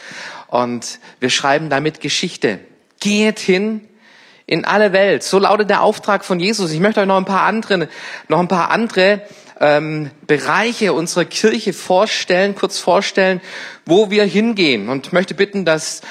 [0.47, 2.59] und wir schreiben damit Geschichte.
[2.99, 3.87] Geht hin
[4.45, 5.23] in alle Welt.
[5.23, 6.73] So lautet der Auftrag von Jesus.
[6.73, 7.87] Ich möchte euch noch ein paar andere,
[8.27, 9.21] noch ein paar andere
[9.61, 13.39] ähm, Bereiche unserer Kirche vorstellen, kurz vorstellen,
[13.85, 16.01] wo wir hingehen und möchte bitten, dass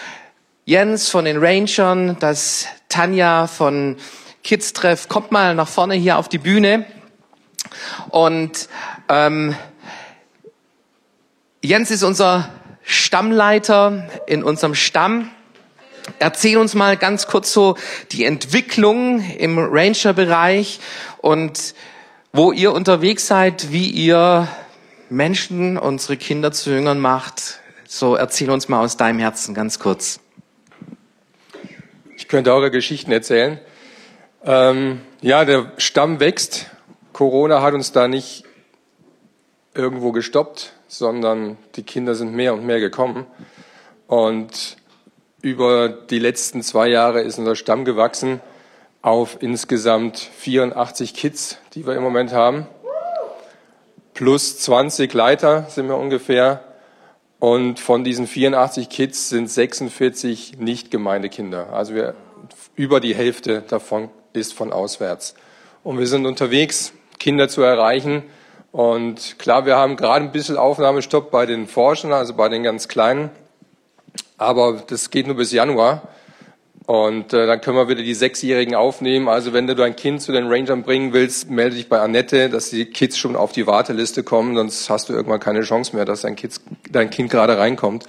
[0.69, 3.97] Jens von den Rangern, dass Tanja von
[4.45, 6.85] Kids Treff, kommt mal nach vorne hier auf die Bühne.
[8.11, 8.69] Und
[9.09, 9.57] ähm,
[11.65, 12.51] Jens ist unser
[12.83, 15.31] Stammleiter in unserem Stamm.
[16.19, 17.79] Erzähl uns mal ganz kurz so
[18.13, 20.81] die Entwicklung im Ranger-Bereich
[21.23, 21.75] und
[22.35, 24.47] wo ihr unterwegs seid, wie ihr
[25.09, 27.61] Menschen, unsere Kinder zu Jüngern macht.
[27.87, 30.21] So erzähl uns mal aus deinem Herzen ganz kurz.
[32.29, 33.59] Ich könnte eure Geschichten erzählen.
[34.45, 36.67] Ähm, ja, der Stamm wächst.
[37.15, 38.45] Corona hat uns da nicht
[39.73, 43.25] irgendwo gestoppt, sondern die Kinder sind mehr und mehr gekommen.
[44.09, 44.77] Und
[45.41, 48.41] über die letzten zwei Jahre ist unser Stamm gewachsen
[49.01, 52.67] auf insgesamt 84 Kids, die wir im Moment haben.
[54.13, 56.68] Plus 20 Leiter sind wir ungefähr.
[57.39, 61.73] Und von diesen 84 Kids sind 46 nicht Gemeindekinder.
[61.73, 62.15] Also wir,
[62.75, 65.35] über die Hälfte davon ist von auswärts.
[65.85, 68.25] Und wir sind unterwegs, Kinder zu erreichen.
[68.73, 72.89] Und klar, wir haben gerade ein bisschen Aufnahmestopp bei den Forschern, also bei den ganz
[72.89, 73.31] Kleinen.
[74.37, 76.09] Aber das geht nur bis Januar.
[76.89, 79.29] Und äh, dann können wir wieder die Sechsjährigen aufnehmen.
[79.29, 82.71] Also wenn du dein Kind zu den Rangern bringen willst, melde dich bei Annette, dass
[82.71, 86.23] die Kids schon auf die Warteliste kommen, sonst hast du irgendwann keine Chance mehr, dass
[86.23, 88.07] dein, Kids, dein Kind gerade reinkommt.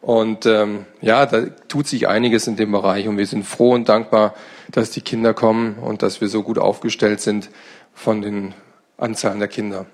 [0.00, 3.90] Und ähm, ja, da tut sich einiges in dem Bereich und wir sind froh und
[3.90, 4.32] dankbar,
[4.70, 7.50] dass die Kinder kommen und dass wir so gut aufgestellt sind
[7.92, 8.54] von den
[8.96, 9.84] Anzahlen der Kinder.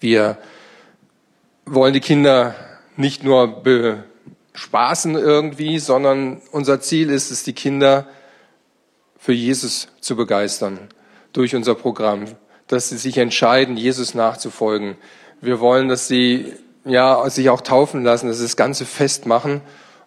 [0.00, 0.36] Wir
[1.64, 2.56] wollen die Kinder
[2.96, 3.62] nicht nur
[4.54, 8.06] bespaßen irgendwie, sondern unser Ziel ist es, die Kinder
[9.18, 10.78] für Jesus zu begeistern
[11.32, 12.24] durch unser Programm,
[12.68, 14.96] dass sie sich entscheiden, Jesus nachzufolgen.
[15.40, 19.60] Wir wollen, dass sie ja, sich auch taufen lassen, dass sie das Ganze festmachen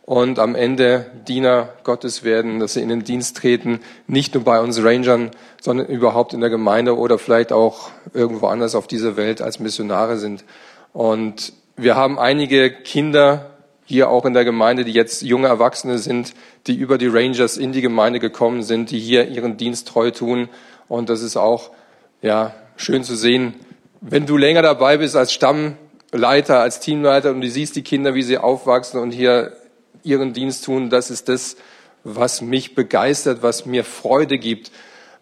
[0.04, 4.62] und am Ende Diener Gottes werden, dass sie in den Dienst treten, nicht nur bei
[4.62, 5.32] uns Rangern,
[5.62, 10.18] sondern überhaupt in der Gemeinde oder vielleicht auch irgendwo anders auf dieser Welt als Missionare
[10.18, 10.46] sind.
[10.94, 13.57] Und wir haben einige Kinder
[13.88, 16.34] hier auch in der Gemeinde, die jetzt junge Erwachsene sind,
[16.68, 20.50] die über die Rangers in die Gemeinde gekommen sind, die hier ihren Dienst treu tun.
[20.90, 21.72] Und das ist auch,
[22.22, 23.54] ja, schön zu sehen.
[24.02, 28.24] Wenn du länger dabei bist als Stammleiter, als Teamleiter und du siehst die Kinder, wie
[28.24, 29.54] sie aufwachsen und hier
[30.04, 31.56] ihren Dienst tun, das ist das,
[32.04, 34.70] was mich begeistert, was mir Freude gibt.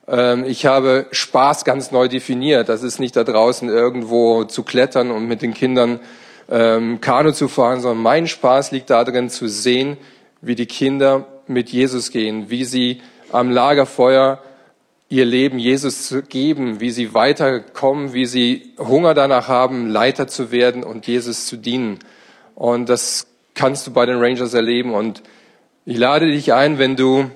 [0.07, 2.67] Ähm, Ich habe Spaß ganz neu definiert.
[2.67, 5.99] Das ist nicht da draußen irgendwo zu klettern und mit den Kindern
[6.49, 9.97] ähm, Kanu zu fahren, sondern mein Spaß liegt darin zu sehen,
[10.41, 14.39] wie die Kinder mit Jesus gehen, wie sie am Lagerfeuer
[15.09, 20.51] ihr Leben Jesus zu geben, wie sie weiterkommen, wie sie Hunger danach haben, Leiter zu
[20.51, 21.99] werden und Jesus zu dienen.
[22.55, 24.93] Und das kannst du bei den Rangers erleben.
[24.93, 25.21] Und
[25.85, 27.29] ich lade dich ein, wenn du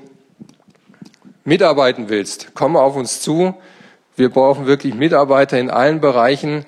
[1.46, 3.56] mitarbeiten willst, komm auf uns zu.
[4.16, 6.66] Wir brauchen wirklich Mitarbeiter in allen Bereichen,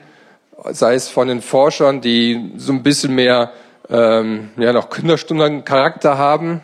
[0.70, 3.52] sei es von den Forschern, die so ein bisschen mehr
[3.90, 6.62] ähm, ja, noch Kinderstundencharakter haben,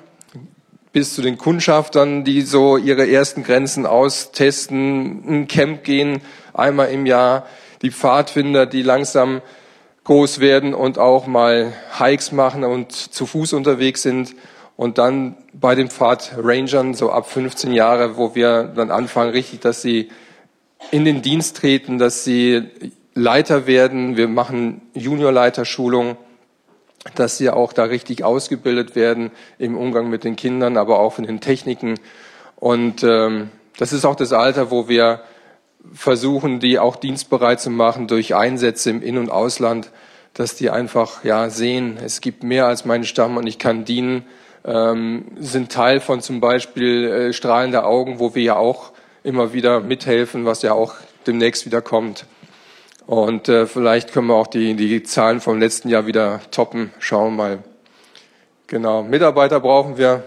[0.93, 6.21] bis zu den Kundschaftern, die so ihre ersten Grenzen austesten, ein Camp gehen
[6.53, 7.45] einmal im Jahr,
[7.81, 9.41] die Pfadfinder, die langsam
[10.05, 14.33] groß werden und auch mal Hikes machen und zu Fuß unterwegs sind.
[14.75, 19.81] Und dann bei den Pfadrangern, so ab 15 Jahre, wo wir dann anfangen, richtig, dass
[19.81, 20.09] sie
[20.91, 22.63] in den Dienst treten, dass sie
[23.17, 24.15] Leiter werden.
[24.15, 26.17] Wir machen Juniorleiterschulung,
[27.15, 31.25] dass sie auch da richtig ausgebildet werden im Umgang mit den Kindern, aber auch in
[31.25, 31.99] den Techniken.
[32.55, 35.21] Und ähm, das ist auch das Alter, wo wir
[35.93, 39.91] versuchen, die auch dienstbereit zu machen durch Einsätze im In- und Ausland,
[40.33, 44.25] dass die einfach ja sehen, es gibt mehr als meinen Stamm und ich kann dienen,
[44.63, 48.91] ähm, sind Teil von zum Beispiel äh, strahlende Augen, wo wir ja auch
[49.23, 50.93] immer wieder mithelfen, was ja auch
[51.25, 52.25] demnächst wieder kommt.
[53.07, 56.91] Und äh, vielleicht können wir auch die, die Zahlen vom letzten Jahr wieder toppen.
[56.99, 57.63] Schauen wir mal.
[58.67, 60.25] Genau, Mitarbeiter brauchen wir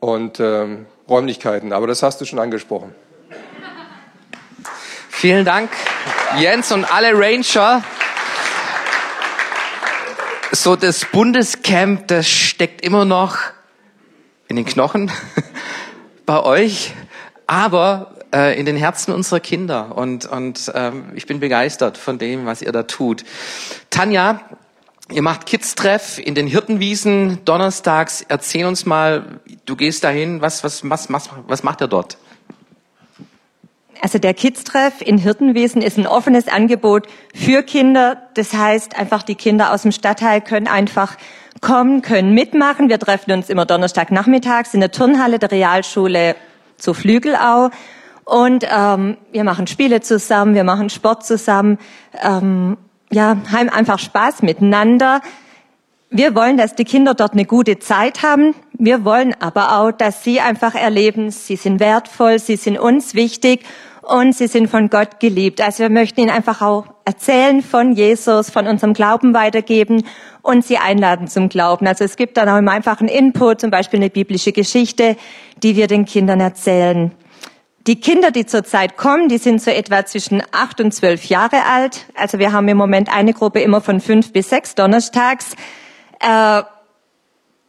[0.00, 2.92] und ähm, Räumlichkeiten, aber das hast du schon angesprochen.
[5.10, 5.70] Vielen Dank,
[6.38, 7.84] Jens und alle Ranger.
[10.50, 13.38] So, das Bundescamp, das steckt immer noch
[14.48, 15.12] in den Knochen
[16.26, 16.92] bei euch,
[17.46, 19.96] aber äh, in den Herzen unserer Kinder.
[19.96, 23.24] Und, und ähm, ich bin begeistert von dem, was ihr da tut.
[23.90, 24.40] Tanja,
[25.12, 28.24] ihr macht Kids-Treff in den Hirtenwiesen donnerstags.
[28.28, 32.18] Erzähl uns mal, du gehst dahin, was, was, was, was, was macht ihr dort?
[34.00, 38.28] Also der Kids-Treff in Hirtenwesen ist ein offenes Angebot für Kinder.
[38.34, 41.16] Das heißt, einfach die Kinder aus dem Stadtteil können einfach
[41.60, 42.88] kommen, können mitmachen.
[42.88, 46.36] Wir treffen uns immer Donnerstagnachmittags in der Turnhalle der Realschule
[46.76, 47.70] zu Flügelau.
[48.24, 51.78] Und ähm, wir machen Spiele zusammen, wir machen Sport zusammen.
[52.22, 52.76] Ähm,
[53.10, 55.20] ja, haben einfach Spaß miteinander.
[56.10, 58.54] Wir wollen, dass die Kinder dort eine gute Zeit haben.
[58.72, 63.64] Wir wollen aber auch, dass sie einfach erleben, sie sind wertvoll, sie sind uns wichtig
[64.02, 65.60] und sie sind von Gott geliebt.
[65.60, 70.04] Also wir möchten ihnen einfach auch erzählen von Jesus, von unserem Glauben weitergeben
[70.42, 71.86] und sie einladen zum Glauben.
[71.86, 75.16] Also es gibt dann auch immer einfach einen Input, zum Beispiel eine biblische Geschichte,
[75.62, 77.12] die wir den Kindern erzählen.
[77.86, 82.06] Die Kinder, die zurzeit kommen, die sind so etwa zwischen acht und zwölf Jahre alt.
[82.14, 85.54] Also wir haben im Moment eine Gruppe immer von fünf bis sechs donnerstags.
[86.20, 86.62] Äh,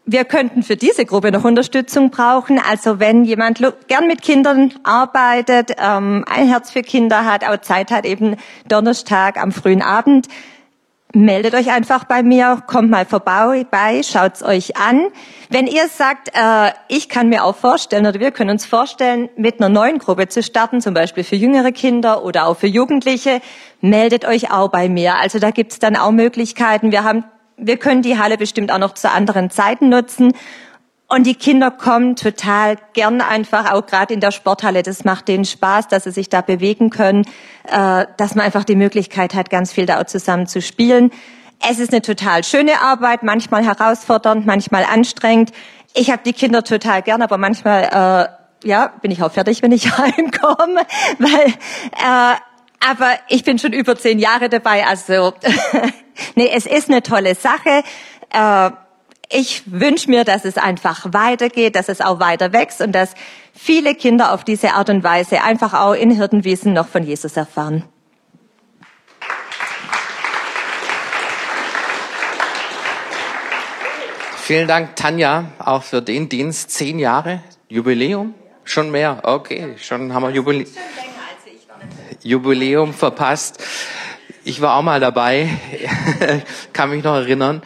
[0.05, 2.61] wir könnten für diese Gruppe noch Unterstützung brauchen.
[2.65, 7.91] Also wenn jemand gern mit Kindern arbeitet, ähm, ein Herz für Kinder hat, auch Zeit
[7.91, 8.37] hat, eben
[8.69, 10.27] Donnerstag am frühen Abend,
[11.15, 13.65] meldet euch einfach bei mir, kommt mal vorbei,
[14.03, 15.07] schaut's euch an.
[15.49, 19.59] Wenn ihr sagt, äh, ich kann mir auch vorstellen oder wir können uns vorstellen, mit
[19.59, 23.41] einer neuen Gruppe zu starten, zum Beispiel für jüngere Kinder oder auch für Jugendliche,
[23.81, 25.15] meldet euch auch bei mir.
[25.15, 26.91] Also da gibt's dann auch Möglichkeiten.
[26.91, 27.23] Wir haben,
[27.57, 30.33] wir können die Halle bestimmt auch noch zu anderen Zeiten nutzen.
[31.07, 34.81] Und die Kinder kommen total gern einfach, auch gerade in der Sporthalle.
[34.81, 37.25] Das macht denen Spaß, dass sie sich da bewegen können,
[37.65, 41.11] äh, dass man einfach die Möglichkeit hat, ganz viel da auch zusammen zu spielen.
[41.67, 45.51] Es ist eine total schöne Arbeit, manchmal herausfordernd, manchmal anstrengend.
[45.93, 47.83] Ich habe die Kinder total gern, aber manchmal
[48.63, 50.81] äh, ja bin ich auch fertig, wenn ich heimkomme,
[51.19, 52.35] weil äh,
[52.87, 55.33] aber ich bin schon über zehn Jahre dabei, also
[56.35, 57.83] nee, es ist eine tolle Sache.
[58.31, 58.71] Äh,
[59.29, 63.15] ich wünsche mir, dass es einfach weitergeht, dass es auch weiter wächst und dass
[63.53, 67.83] viele Kinder auf diese Art und Weise einfach auch in Hirtenwiesen noch von Jesus erfahren.
[74.37, 76.69] Vielen Dank, Tanja, auch für den Dienst.
[76.69, 78.35] Zehn Jahre, Jubiläum?
[78.63, 80.67] Schon mehr, okay, schon haben wir Jubiläum.
[82.21, 83.63] Jubiläum verpasst.
[84.43, 85.49] Ich war auch mal dabei,
[86.73, 87.63] kann mich noch erinnern.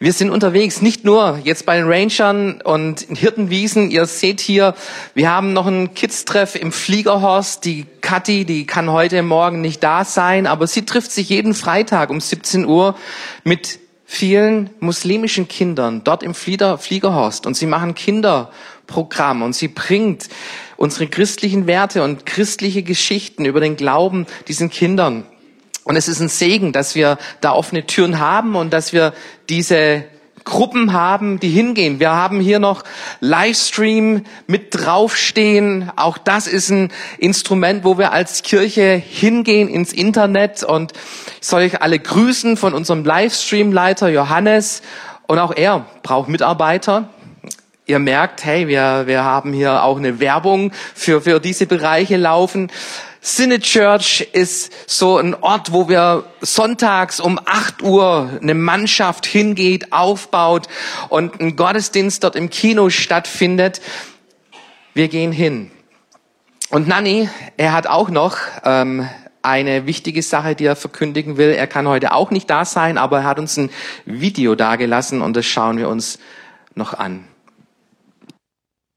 [0.00, 3.90] Wir sind unterwegs, nicht nur jetzt bei den Rangern und Hirtenwiesen.
[3.90, 4.76] Ihr seht hier,
[5.14, 7.64] wir haben noch einen Kids-Treff im Fliegerhorst.
[7.64, 12.10] Die Kathi, die kann heute Morgen nicht da sein, aber sie trifft sich jeden Freitag
[12.10, 12.94] um 17 Uhr
[13.42, 20.28] mit vielen muslimischen Kindern dort im Flieger, Fliegerhorst und sie machen Kinderprogramm und sie bringt
[20.76, 25.26] unsere christlichen Werte und christliche Geschichten über den Glauben diesen Kindern
[25.88, 29.14] und es ist ein Segen, dass wir da offene Türen haben und dass wir
[29.48, 30.04] diese
[30.44, 31.98] Gruppen haben, die hingehen.
[31.98, 32.84] Wir haben hier noch
[33.20, 35.90] Livestream mit draufstehen.
[35.96, 40.62] Auch das ist ein Instrument, wo wir als Kirche hingehen ins Internet.
[40.62, 40.92] Und
[41.40, 44.82] ich soll euch alle grüßen von unserem Livestream-Leiter Johannes.
[45.26, 47.08] Und auch er braucht Mitarbeiter.
[47.86, 52.70] Ihr merkt, hey, wir, wir haben hier auch eine Werbung für, für diese Bereiche laufen.
[53.20, 59.92] Sinne Church ist so ein Ort, wo wir sonntags um 8 Uhr eine Mannschaft hingeht,
[59.92, 60.68] aufbaut
[61.08, 63.80] und ein Gottesdienst dort im Kino stattfindet.
[64.94, 65.70] Wir gehen hin.
[66.70, 69.08] Und Nanni, er hat auch noch ähm,
[69.42, 71.50] eine wichtige Sache, die er verkündigen will.
[71.50, 73.70] Er kann heute auch nicht da sein, aber er hat uns ein
[74.04, 76.18] Video dagelassen und das schauen wir uns
[76.74, 77.24] noch an.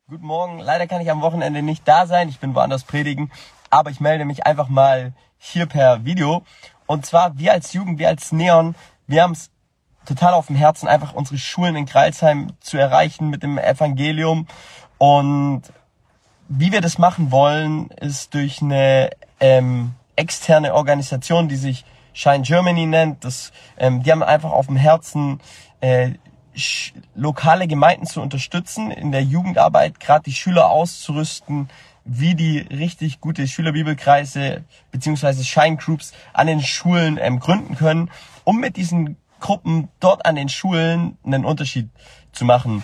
[0.07, 0.59] Guten Morgen.
[0.59, 2.27] Leider kann ich am Wochenende nicht da sein.
[2.27, 3.31] Ich bin woanders predigen.
[3.71, 6.43] Aber ich melde mich einfach mal hier per Video.
[6.85, 8.75] Und zwar, wir als Jugend, wir als Neon,
[9.07, 9.49] wir haben es
[10.05, 14.47] total auf dem Herzen, einfach unsere Schulen in Kreilsheim zu erreichen mit dem Evangelium.
[14.97, 15.63] Und
[16.47, 19.09] wie wir das machen wollen, ist durch eine
[19.39, 23.23] ähm, externe Organisation, die sich Shine Germany nennt.
[23.23, 25.39] Das, ähm, die haben einfach auf dem Herzen,
[25.79, 26.11] äh,
[27.15, 31.69] lokale Gemeinden zu unterstützen, in der Jugendarbeit gerade die Schüler auszurüsten,
[32.03, 35.43] wie die richtig gute Schülerbibelkreise beziehungsweise
[35.77, 38.09] Groups an den Schulen ähm, gründen können,
[38.43, 41.89] um mit diesen Gruppen dort an den Schulen einen Unterschied
[42.31, 42.83] zu machen.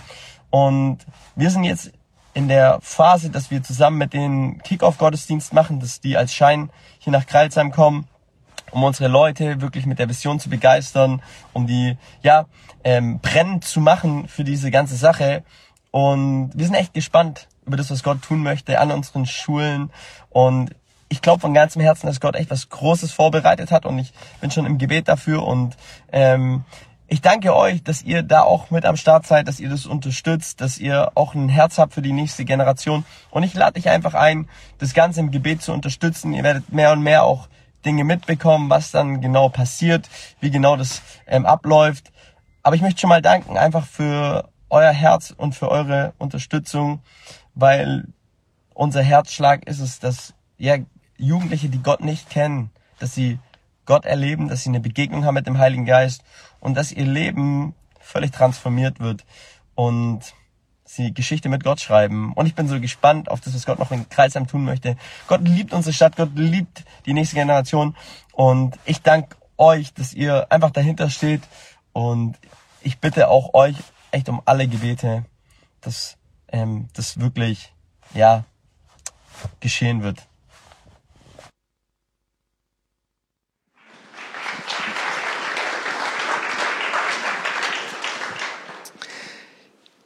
[0.50, 1.00] Und
[1.36, 1.92] wir sind jetzt
[2.34, 7.12] in der Phase, dass wir zusammen mit den Kickoff-Gottesdienst machen, dass die als Schein hier
[7.12, 8.08] nach Kreilsheim kommen,
[8.72, 11.22] um unsere Leute wirklich mit der Vision zu begeistern,
[11.54, 12.46] um die, ja,
[12.84, 15.44] ähm, brennend zu machen für diese ganze Sache.
[15.92, 19.92] Und wir sind echt gespannt über das, was Gott tun möchte an unseren Schulen.
[20.30, 20.72] Und
[21.10, 24.52] ich glaube von ganzem Herzen, dass Gott echt was Großes vorbereitet hat und ich bin
[24.52, 25.78] schon im Gebet dafür und
[26.12, 26.66] ähm,
[27.10, 30.60] ich danke euch, dass ihr da auch mit am Start seid, dass ihr das unterstützt,
[30.60, 33.06] dass ihr auch ein Herz habt für die nächste Generation.
[33.30, 34.50] Und ich lade dich einfach ein,
[34.80, 36.34] das Ganze im Gebet zu unterstützen.
[36.34, 37.48] Ihr werdet mehr und mehr auch
[37.86, 40.10] Dinge mitbekommen, was dann genau passiert,
[40.42, 42.12] wie genau das ähm, abläuft.
[42.62, 47.00] Aber ich möchte schon mal danken einfach für euer Herz und für eure Unterstützung,
[47.60, 48.08] weil
[48.74, 50.78] unser Herzschlag ist es, dass ja
[51.18, 53.40] Jugendliche, die Gott nicht kennen, dass sie
[53.86, 56.22] Gott erleben, dass sie eine Begegnung haben mit dem Heiligen Geist
[56.60, 59.26] und dass ihr Leben völlig transformiert wird
[59.74, 60.22] und
[60.86, 62.34] sie Geschichte mit Gott schreiben.
[62.34, 64.96] Und ich bin so gespannt auf das, was Gott noch in Kreisheim tun möchte.
[65.28, 67.96] Gott liebt unsere Stadt, Gott liebt die nächste Generation
[68.34, 71.42] und ich danke euch, dass ihr einfach dahinter steht
[71.92, 72.38] und
[72.82, 73.76] ich bitte auch euch
[74.12, 75.26] echt um alle Gebete,
[75.82, 76.18] dass
[76.50, 77.74] ähm, das wirklich
[78.14, 78.46] ja
[79.60, 80.20] geschehen wird.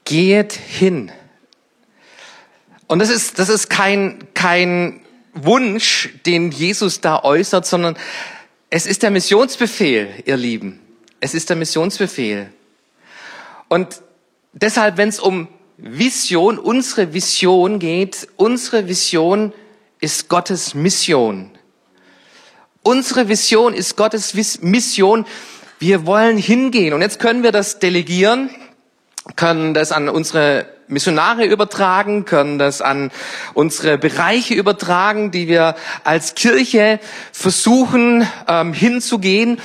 [0.06, 1.12] Geht hin.
[2.88, 7.98] Und das ist, das ist kein, kein Wunsch, den Jesus da äußert, sondern
[8.70, 10.82] es ist der Missionsbefehl, ihr Lieben.
[11.22, 12.52] Es ist der Missionsbefehl.
[13.70, 14.02] Und
[14.52, 15.48] deshalb, wenn es um
[15.84, 19.52] Vision, unsere Vision geht, unsere Vision
[20.00, 21.50] ist Gottes Mission.
[22.84, 25.26] Unsere Vision ist Gottes Mission.
[25.80, 26.94] Wir wollen hingehen.
[26.94, 28.50] Und jetzt können wir das delegieren
[29.36, 33.12] können das an unsere Missionare übertragen, können das an
[33.54, 37.00] unsere Bereiche übertragen, die wir als Kirche
[37.32, 39.60] versuchen ähm, hinzugehen.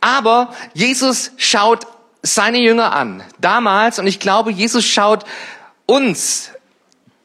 [0.00, 1.86] Aber Jesus schaut
[2.22, 5.24] seine Jünger an, damals, und ich glaube, Jesus schaut
[5.86, 6.50] uns,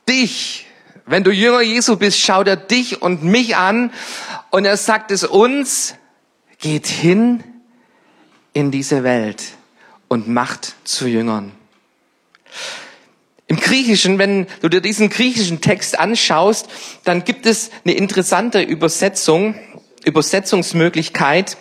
[0.08, 0.68] dich,
[1.06, 3.92] wenn du Jünger Jesu bist, schaut er dich und mich an
[4.50, 5.96] und er sagt es uns,
[6.60, 7.44] geht hin
[8.54, 9.44] in diese Welt
[10.08, 11.52] und macht zu Jüngern.
[13.48, 16.68] Im Griechischen, wenn du dir diesen griechischen Text anschaust,
[17.04, 19.56] dann gibt es eine interessante Übersetzung,
[20.06, 21.58] Übersetzungsmöglichkeit,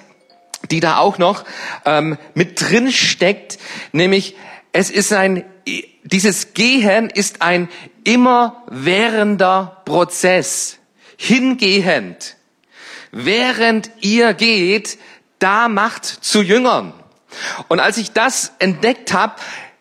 [0.70, 1.44] die da auch noch
[1.84, 3.58] ähm, mit drin steckt,
[3.92, 4.36] nämlich
[4.72, 5.44] es ist ein,
[6.12, 7.68] dieses Gehen ist ein
[8.04, 10.78] immerwährender Prozess,
[11.16, 12.36] hingehend.
[13.12, 14.98] Während ihr geht,
[15.38, 16.92] da macht zu Jüngern.
[17.68, 19.34] Und als ich das entdeckt habe,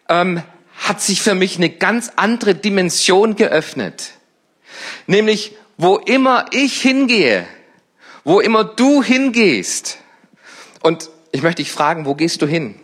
[0.10, 0.44] ähm,
[0.78, 4.12] hat sich für mich eine ganz andere Dimension geöffnet.
[5.08, 7.48] Nämlich, wo immer ich hingehe,
[8.24, 9.98] wo immer du hingehst.
[10.82, 12.76] Und ich möchte dich fragen, wo gehst du hin?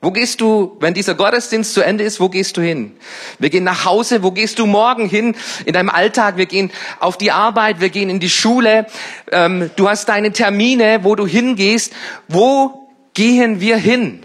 [0.00, 2.96] Wo gehst du, wenn dieser Gottesdienst zu Ende ist, wo gehst du hin?
[3.40, 5.34] Wir gehen nach Hause, wo gehst du morgen hin
[5.64, 6.36] in deinem Alltag?
[6.36, 6.70] Wir gehen
[7.00, 8.86] auf die Arbeit, wir gehen in die Schule,
[9.32, 11.92] ähm, du hast deine Termine, wo du hingehst.
[12.28, 14.24] Wo gehen wir hin?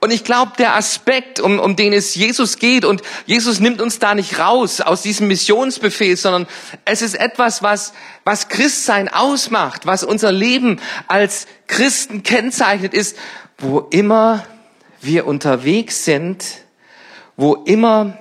[0.00, 3.98] Und ich glaube, der Aspekt, um, um den es Jesus geht, und Jesus nimmt uns
[3.98, 6.46] da nicht raus aus diesem Missionsbefehl, sondern
[6.84, 7.92] es ist etwas, was,
[8.24, 13.16] was Christsein ausmacht, was unser Leben als Christen kennzeichnet, ist,
[13.58, 14.44] wo immer
[15.00, 16.62] wir unterwegs sind,
[17.36, 18.18] wo immer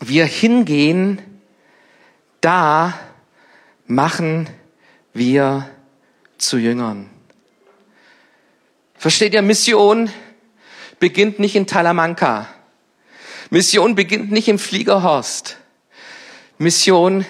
[0.00, 1.20] wir hingehen,
[2.40, 2.98] da
[3.86, 4.48] machen
[5.12, 5.68] wir
[6.38, 7.10] zu Jüngern.
[8.94, 10.10] Versteht ihr Mission?
[11.02, 12.46] beginnt nicht in Talamanca.
[13.50, 15.56] Mission beginnt nicht im Fliegerhorst.
[16.58, 17.26] Mission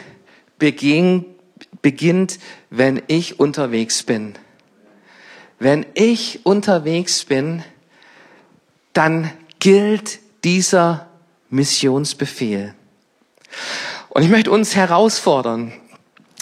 [0.59, 1.25] beginn,
[1.81, 2.39] beginnt,
[2.69, 4.35] wenn ich unterwegs bin.
[5.63, 7.63] Wenn ich unterwegs bin,
[8.95, 11.07] dann gilt dieser
[11.51, 12.75] Missionsbefehl.
[14.09, 15.73] Und ich möchte uns herausfordern,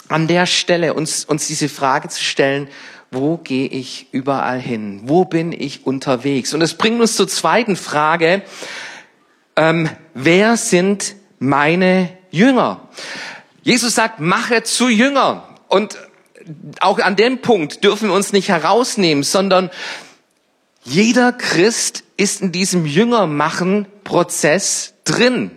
[0.07, 2.67] an der Stelle uns, uns diese Frage zu stellen,
[3.11, 5.01] wo gehe ich überall hin?
[5.03, 6.55] Wo bin ich unterwegs?
[6.55, 8.41] Und das bringt uns zur zweiten Frage.
[9.55, 12.89] Ähm, wer sind meine Jünger?
[13.61, 15.47] Jesus sagt, mache zu Jünger.
[15.67, 15.95] Und
[16.79, 19.71] auch an dem Punkt dürfen wir uns nicht herausnehmen, sondern
[20.83, 25.51] jeder Christ ist in diesem Jüngermachen-Prozess drin.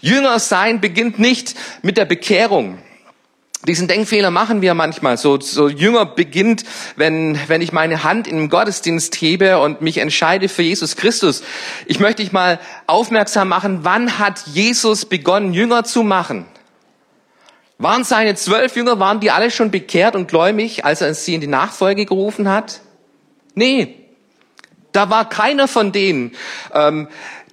[0.00, 2.78] Jünger sein beginnt nicht mit der Bekehrung.
[3.66, 5.16] Diesen Denkfehler machen wir manchmal.
[5.16, 6.64] So, so Jünger beginnt,
[6.96, 11.42] wenn, wenn ich meine Hand den Gottesdienst hebe und mich entscheide für Jesus Christus.
[11.86, 16.44] Ich möchte dich mal aufmerksam machen, wann hat Jesus begonnen, Jünger zu machen?
[17.84, 21.42] Waren seine zwölf Jünger, waren die alle schon bekehrt und gläubig, als er sie in
[21.42, 22.80] die Nachfolge gerufen hat?
[23.54, 23.94] Nee,
[24.92, 26.32] da war keiner von denen.
[26.72, 27.08] Ähm,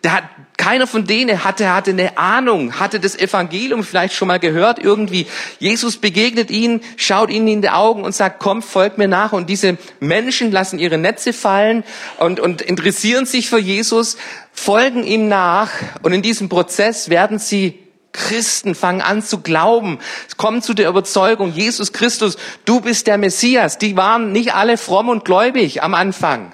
[0.06, 0.24] der hat,
[0.56, 5.28] keiner von denen hatte, hatte eine Ahnung, hatte das Evangelium vielleicht schon mal gehört irgendwie.
[5.60, 9.34] Jesus begegnet ihnen, schaut ihnen in die Augen und sagt, komm, folgt mir nach.
[9.34, 11.84] Und diese Menschen lassen ihre Netze fallen
[12.20, 14.16] und, und interessieren sich für Jesus,
[14.54, 15.72] folgen ihm nach.
[16.04, 17.81] Und in diesem Prozess werden sie
[18.14, 20.00] Christen fangen an zu glauben,
[20.38, 23.78] kommen zu der Überzeugung, Jesus Christus, du bist der Messias.
[23.78, 26.54] Die waren nicht alle fromm und gläubig am Anfang.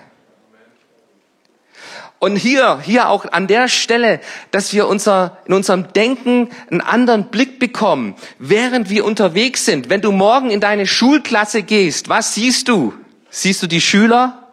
[2.19, 7.27] Und hier, hier auch an der Stelle, dass wir unser, in unserem Denken einen anderen
[7.27, 9.89] Blick bekommen, während wir unterwegs sind.
[9.89, 12.93] Wenn du morgen in deine Schulklasse gehst, was siehst du?
[13.29, 14.47] Siehst du die Schüler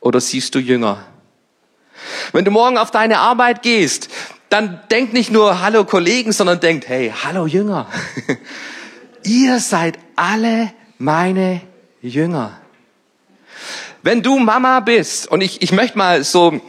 [0.00, 1.06] oder siehst du Jünger?
[2.32, 4.10] Wenn du morgen auf deine Arbeit gehst,
[4.54, 7.88] dann denk nicht nur Hallo Kollegen, sondern denkt, hey, Hallo Jünger.
[9.24, 11.60] Ihr seid alle meine
[12.00, 12.56] Jünger.
[14.04, 16.60] Wenn du Mama bist, und ich, ich möchte mal so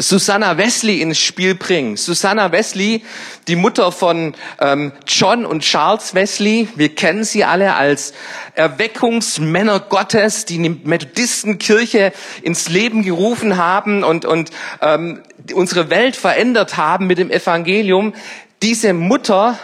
[0.00, 1.96] Susanna Wesley ins Spiel bringen.
[1.96, 3.02] Susanna Wesley,
[3.48, 6.68] die Mutter von ähm, John und Charles Wesley.
[6.76, 8.12] Wir kennen sie alle als
[8.54, 15.22] Erweckungsmänner Gottes, die die Methodistenkirche ins Leben gerufen haben und, und ähm,
[15.52, 18.14] unsere Welt verändert haben mit dem Evangelium.
[18.62, 19.58] Diese Mutter,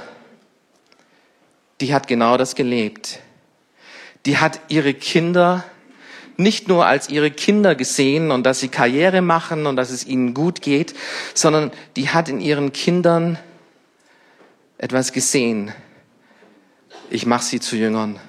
[1.81, 3.21] die hat genau das gelebt.
[4.27, 5.65] Die hat ihre Kinder
[6.37, 10.35] nicht nur als ihre Kinder gesehen und dass sie Karriere machen und dass es ihnen
[10.35, 10.95] gut geht,
[11.35, 13.39] sondern die hat in ihren Kindern
[14.79, 15.73] etwas gesehen.
[17.11, 18.21] Ich mache sie zu Jüngern.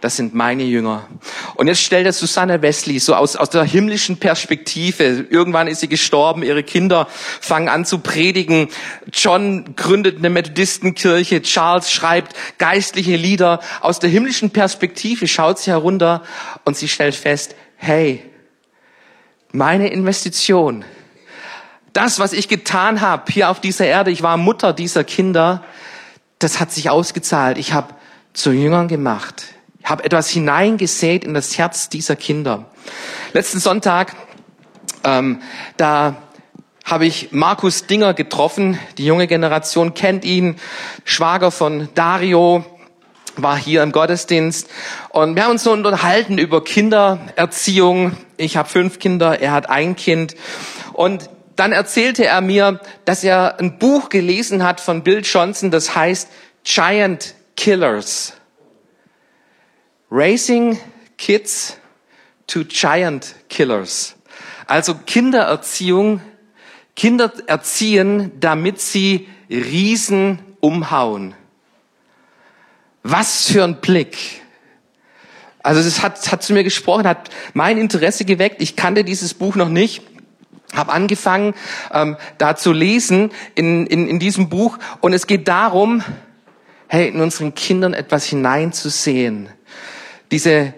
[0.00, 1.08] Das sind meine Jünger.
[1.56, 5.26] Und jetzt stellt er Susanne Wesley so aus, aus der himmlischen Perspektive.
[5.28, 8.68] Irgendwann ist sie gestorben, ihre Kinder fangen an zu predigen.
[9.12, 13.58] John gründet eine Methodistenkirche, Charles schreibt geistliche Lieder.
[13.80, 16.22] Aus der himmlischen Perspektive schaut sie herunter
[16.64, 18.22] und sie stellt fest, hey,
[19.50, 20.84] meine Investition,
[21.92, 25.64] das, was ich getan habe hier auf dieser Erde, ich war Mutter dieser Kinder,
[26.38, 27.58] das hat sich ausgezahlt.
[27.58, 27.94] Ich habe
[28.32, 29.57] zu Jüngern gemacht
[29.88, 32.66] habe etwas hineingesät in das Herz dieser Kinder.
[33.32, 34.14] Letzten Sonntag,
[35.04, 35.40] ähm,
[35.76, 36.16] da
[36.84, 38.78] habe ich Markus Dinger getroffen.
[38.96, 40.56] Die junge Generation kennt ihn.
[41.04, 42.64] Schwager von Dario
[43.36, 44.68] war hier im Gottesdienst.
[45.10, 48.16] Und wir haben uns so unterhalten über Kindererziehung.
[48.36, 50.34] Ich habe fünf Kinder, er hat ein Kind.
[50.92, 55.94] Und dann erzählte er mir, dass er ein Buch gelesen hat von Bill Johnson, das
[55.94, 56.28] heißt
[56.64, 58.37] Giant Killers.
[60.10, 60.78] Raising
[61.18, 61.76] Kids
[62.46, 64.16] to Giant Killers.
[64.66, 66.20] Also Kindererziehung,
[66.96, 71.34] Kinder erziehen, damit sie Riesen umhauen.
[73.02, 74.42] Was für ein Blick.
[75.62, 78.62] Also das hat, hat zu mir gesprochen, hat mein Interesse geweckt.
[78.62, 80.02] Ich kannte dieses Buch noch nicht
[80.74, 81.54] habe angefangen,
[81.92, 84.78] ähm, da zu lesen in, in, in diesem Buch.
[85.00, 86.02] Und es geht darum,
[86.88, 89.48] hey, in unseren Kindern etwas hineinzusehen
[90.30, 90.74] diese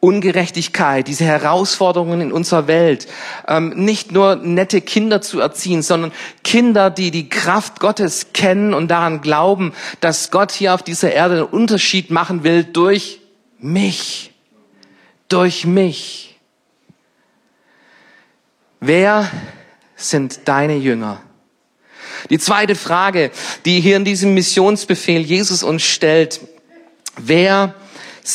[0.00, 3.06] Ungerechtigkeit, diese Herausforderungen in unserer Welt,
[3.46, 6.12] ähm, nicht nur nette Kinder zu erziehen, sondern
[6.42, 11.34] Kinder, die die Kraft Gottes kennen und daran glauben, dass Gott hier auf dieser Erde
[11.34, 13.20] einen Unterschied machen will durch
[13.58, 14.32] mich,
[15.28, 16.38] durch mich.
[18.80, 19.30] Wer
[19.96, 21.20] sind deine Jünger?
[22.30, 23.30] Die zweite Frage,
[23.66, 26.40] die hier in diesem Missionsbefehl Jesus uns stellt,
[27.18, 27.74] wer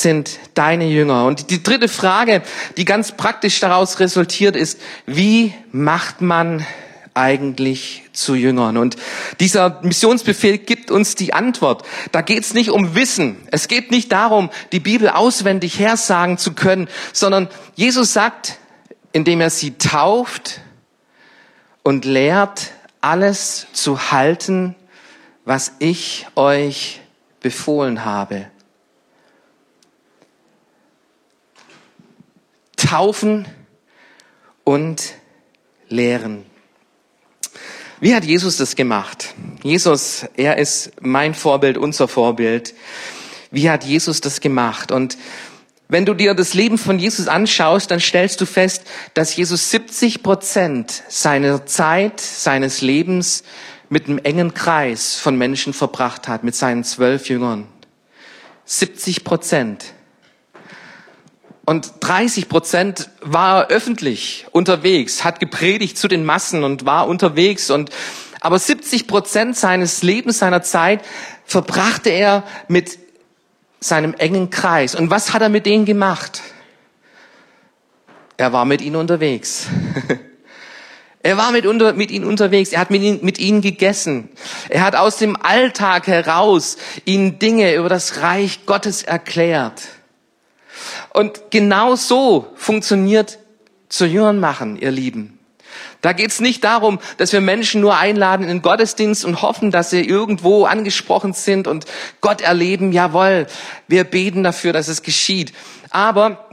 [0.01, 1.25] sind deine Jünger?
[1.25, 2.41] Und die dritte Frage,
[2.77, 6.65] die ganz praktisch daraus resultiert, ist, wie macht man
[7.13, 8.77] eigentlich zu Jüngern?
[8.77, 8.97] Und
[9.39, 11.83] dieser Missionsbefehl gibt uns die Antwort.
[12.11, 13.37] Da geht es nicht um Wissen.
[13.51, 18.57] Es geht nicht darum, die Bibel auswendig hersagen zu können, sondern Jesus sagt,
[19.13, 20.61] indem er sie tauft
[21.83, 22.71] und lehrt,
[23.01, 24.75] alles zu halten,
[25.45, 27.01] was ich euch
[27.39, 28.47] befohlen habe.
[32.85, 33.47] Taufen
[34.63, 35.13] und
[35.89, 36.45] lehren.
[37.99, 39.33] Wie hat Jesus das gemacht?
[39.63, 42.75] Jesus, er ist mein Vorbild, unser Vorbild.
[43.49, 44.91] Wie hat Jesus das gemacht?
[44.91, 45.17] Und
[45.87, 48.83] wenn du dir das Leben von Jesus anschaust, dann stellst du fest,
[49.15, 53.43] dass Jesus 70 Prozent seiner Zeit, seines Lebens
[53.89, 57.67] mit einem engen Kreis von Menschen verbracht hat, mit seinen zwölf Jüngern.
[58.65, 59.94] 70 Prozent.
[61.65, 67.89] Und 30 Prozent war öffentlich unterwegs, hat gepredigt zu den Massen und war unterwegs und,
[68.39, 71.03] aber 70 Prozent seines Lebens, seiner Zeit
[71.45, 72.99] verbrachte er mit
[73.79, 74.93] seinem engen Kreis.
[74.93, 76.43] Und was hat er mit denen gemacht?
[78.37, 79.67] Er war mit ihnen unterwegs.
[81.25, 84.29] Er war mit, unter, mit ihnen unterwegs, er hat mit ihnen, mit ihnen gegessen.
[84.69, 89.81] Er hat aus dem Alltag heraus ihnen Dinge über das Reich Gottes erklärt.
[91.13, 93.39] Und genau so funktioniert
[93.89, 95.39] zu Jüngern machen, ihr Lieben.
[96.01, 99.89] Da geht's nicht darum, dass wir Menschen nur einladen in den Gottesdienst und hoffen, dass
[99.89, 101.85] sie irgendwo angesprochen sind und
[102.21, 102.91] Gott erleben.
[102.91, 103.47] Jawohl,
[103.87, 105.53] wir beten dafür, dass es geschieht.
[105.89, 106.45] Aber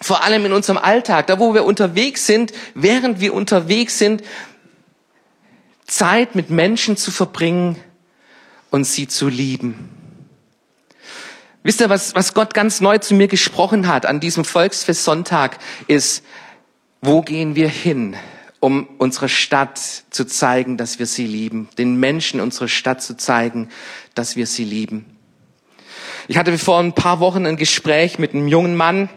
[0.00, 4.22] vor allem in unserem Alltag, da wo wir unterwegs sind, während wir unterwegs sind,
[5.86, 7.76] Zeit mit Menschen zu verbringen
[8.70, 9.97] und sie zu lieben.
[11.62, 15.58] Wisst ihr, was, was Gott ganz neu zu mir gesprochen hat an diesem Volksfest Sonntag
[15.86, 16.24] ist,
[17.00, 18.16] wo gehen wir hin,
[18.60, 23.68] um unserer Stadt zu zeigen, dass wir sie lieben, den Menschen unserer Stadt zu zeigen,
[24.14, 25.16] dass wir sie lieben.
[26.28, 29.08] Ich hatte vor ein paar Wochen ein Gespräch mit einem jungen Mann,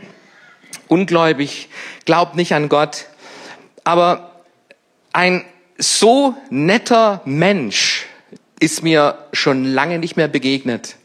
[0.88, 1.70] ungläubig,
[2.06, 3.08] glaubt nicht an Gott,
[3.84, 4.42] aber
[5.14, 5.46] ein
[5.78, 8.06] so netter Mensch
[8.60, 10.98] ist mir schon lange nicht mehr begegnet.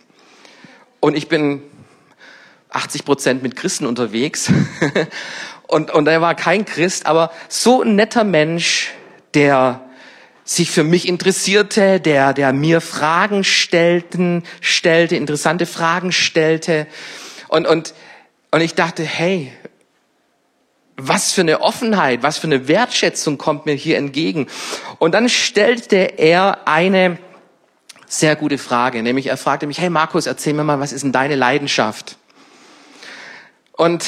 [1.01, 1.62] Und ich bin
[2.70, 4.51] 80 Prozent mit Christen unterwegs.
[5.66, 8.92] und, und er war kein Christ, aber so ein netter Mensch,
[9.34, 9.82] der
[10.44, 16.86] sich für mich interessierte, der, der mir Fragen stellten, stellte, interessante Fragen stellte.
[17.49, 17.94] Und, und,
[18.53, 19.53] und ich dachte, hey,
[20.97, 24.47] was für eine Offenheit, was für eine Wertschätzung kommt mir hier entgegen.
[24.99, 27.18] Und dann stellte er eine
[28.07, 29.02] sehr gute Frage.
[29.02, 32.16] Nämlich er fragte mich, hey Markus, erzähl mir mal, was ist denn deine Leidenschaft?
[33.72, 34.07] Und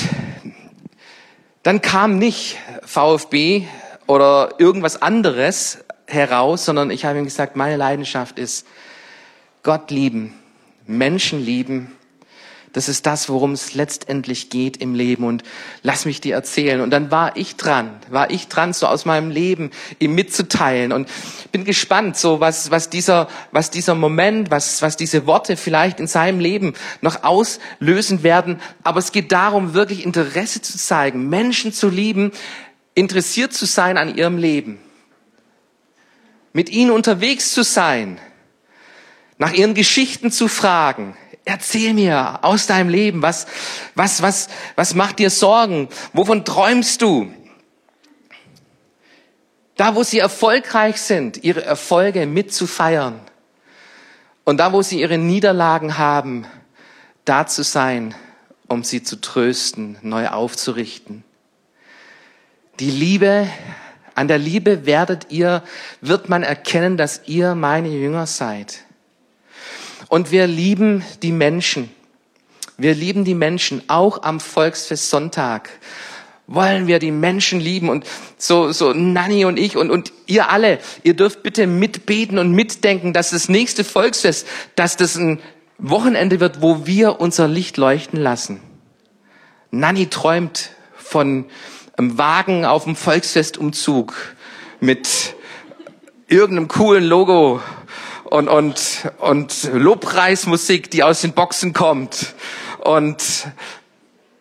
[1.62, 3.66] dann kam nicht VfB
[4.06, 8.66] oder irgendwas anderes heraus, sondern ich habe ihm gesagt, meine Leidenschaft ist
[9.62, 10.38] Gott lieben,
[10.86, 11.97] Menschen lieben
[12.72, 15.24] das ist das, worum es letztendlich geht im Leben.
[15.24, 15.42] Und
[15.82, 16.80] lass mich dir erzählen.
[16.80, 20.92] Und dann war ich dran, war ich dran, so aus meinem Leben ihm mitzuteilen.
[20.92, 21.08] Und
[21.50, 26.06] bin gespannt, so was, was dieser, was dieser Moment, was, was diese Worte vielleicht in
[26.06, 28.60] seinem Leben noch auslösen werden.
[28.82, 32.32] Aber es geht darum, wirklich Interesse zu zeigen, Menschen zu lieben,
[32.94, 34.78] interessiert zu sein an ihrem Leben.
[36.52, 38.18] Mit ihnen unterwegs zu sein,
[39.38, 41.16] nach ihren Geschichten zu fragen,
[41.48, 43.46] Erzähl mir aus deinem Leben, was,
[43.94, 45.88] was, was, was macht dir Sorgen?
[46.12, 47.32] Wovon träumst du?
[49.74, 53.18] Da, wo sie erfolgreich sind, ihre Erfolge mitzufeiern.
[54.44, 56.46] Und da, wo sie ihre Niederlagen haben,
[57.24, 58.14] da zu sein,
[58.66, 61.24] um sie zu trösten, neu aufzurichten.
[62.78, 63.48] Die Liebe,
[64.14, 65.62] an der Liebe werdet ihr,
[66.02, 68.84] wird man erkennen, dass ihr meine Jünger seid.
[70.08, 71.90] Und wir lieben die Menschen.
[72.76, 75.70] Wir lieben die Menschen, auch am Volksfest Sonntag
[76.48, 78.04] wollen wir die Menschen lieben und
[78.38, 83.12] so, so Nanny und ich und, und ihr alle, ihr dürft bitte mitbeten und mitdenken,
[83.12, 85.40] dass das nächste Volksfest, dass das ein
[85.76, 88.60] Wochenende wird, wo wir unser Licht leuchten lassen.
[89.70, 91.44] Nanny träumt von
[91.96, 94.14] einem Wagen auf dem Volksfestumzug
[94.80, 95.34] mit
[96.28, 97.60] irgendeinem coolen Logo
[98.30, 102.34] und, und, und Lobpreismusik, die aus den Boxen kommt.
[102.80, 103.48] Und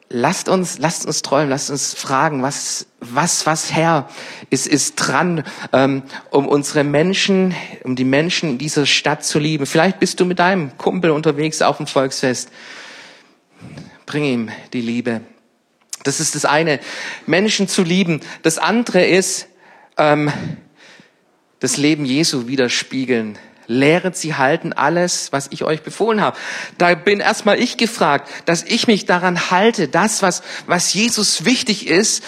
[0.09, 4.09] lasst uns, lasst uns träumen, lasst uns fragen, was, was, was Herr
[4.49, 9.65] ist, ist dran, ähm, um unsere Menschen, um die Menschen in dieser Stadt zu lieben.
[9.65, 12.49] Vielleicht bist du mit deinem Kumpel unterwegs auf dem Volksfest.
[14.05, 15.21] Bring ihm die Liebe.
[16.03, 16.79] Das ist das eine,
[17.25, 18.21] Menschen zu lieben.
[18.41, 19.47] Das andere ist,
[19.97, 20.31] ähm,
[21.59, 26.37] das Leben Jesu widerspiegeln lehret sie halten alles, was ich euch befohlen habe.
[26.77, 31.87] Da bin erstmal ich gefragt, dass ich mich daran halte, das, was, was Jesus wichtig
[31.87, 32.23] ist,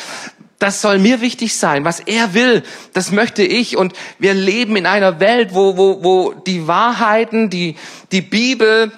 [0.60, 1.86] das soll mir wichtig sein.
[1.86, 2.64] Was er will,
[2.94, 3.78] das möchte ich.
[3.78, 7.76] Und wir leben in einer Welt, wo, wo, wo die Wahrheiten, die,
[8.12, 8.92] die Bibel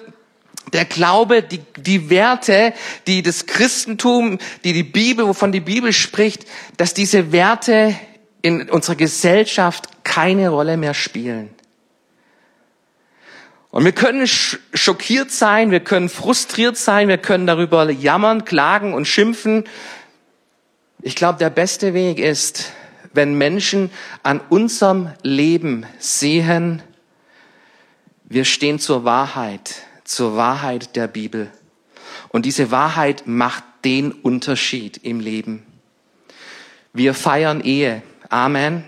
[0.73, 2.73] Der Glaube, die, die Werte,
[3.05, 6.45] die das Christentum, die die Bibel, wovon die Bibel spricht,
[6.77, 7.95] dass diese Werte
[8.41, 11.49] in unserer Gesellschaft keine Rolle mehr spielen.
[13.72, 19.05] Und wir können schockiert sein, wir können frustriert sein, wir können darüber jammern, klagen und
[19.05, 19.63] schimpfen.
[21.01, 22.74] Ich glaube, der beste Weg ist,
[23.13, 23.89] wenn Menschen
[24.24, 26.84] an unserem Leben sehen,
[28.26, 31.49] wir stehen zur Wahrheit, zur Wahrheit der Bibel.
[32.28, 35.65] Und diese Wahrheit macht den Unterschied im Leben.
[36.93, 38.03] Wir feiern Ehe.
[38.30, 38.84] Amen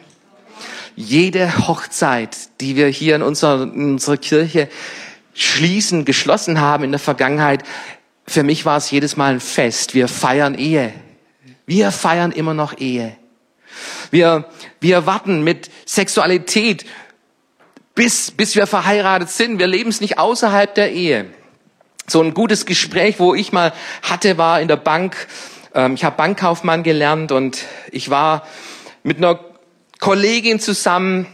[0.96, 4.70] jede Hochzeit, die wir hier in unserer, in unserer Kirche
[5.34, 7.64] schließen, geschlossen haben in der Vergangenheit,
[8.28, 9.94] für mich war es jedes Mal ein Fest.
[9.94, 10.94] Wir feiern Ehe.
[11.66, 13.16] Wir feiern immer noch Ehe.
[14.12, 14.46] Wir,
[14.80, 16.86] wir warten mit Sexualität,
[17.96, 19.60] bis, bis wir verheiratet sind.
[19.60, 21.26] Wir leben es nicht außerhalb der Ehe.
[22.08, 25.28] So ein gutes Gespräch, wo ich mal hatte, war in der Bank.
[25.74, 28.46] Ähm, ich habe Bankkaufmann gelernt und ich war
[29.04, 29.40] mit einer
[30.04, 31.28] Kollegin zusammen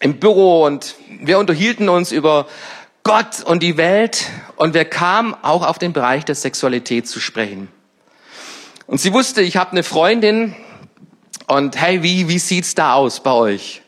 [0.00, 2.46] im Büro und wir unterhielten uns über
[3.02, 7.68] Gott und die Welt und wir kamen auch auf den Bereich der Sexualität zu sprechen.
[8.86, 10.56] Und sie wusste, ich habe eine Freundin
[11.46, 13.82] und hey, wie, wie sieht's da aus bei euch?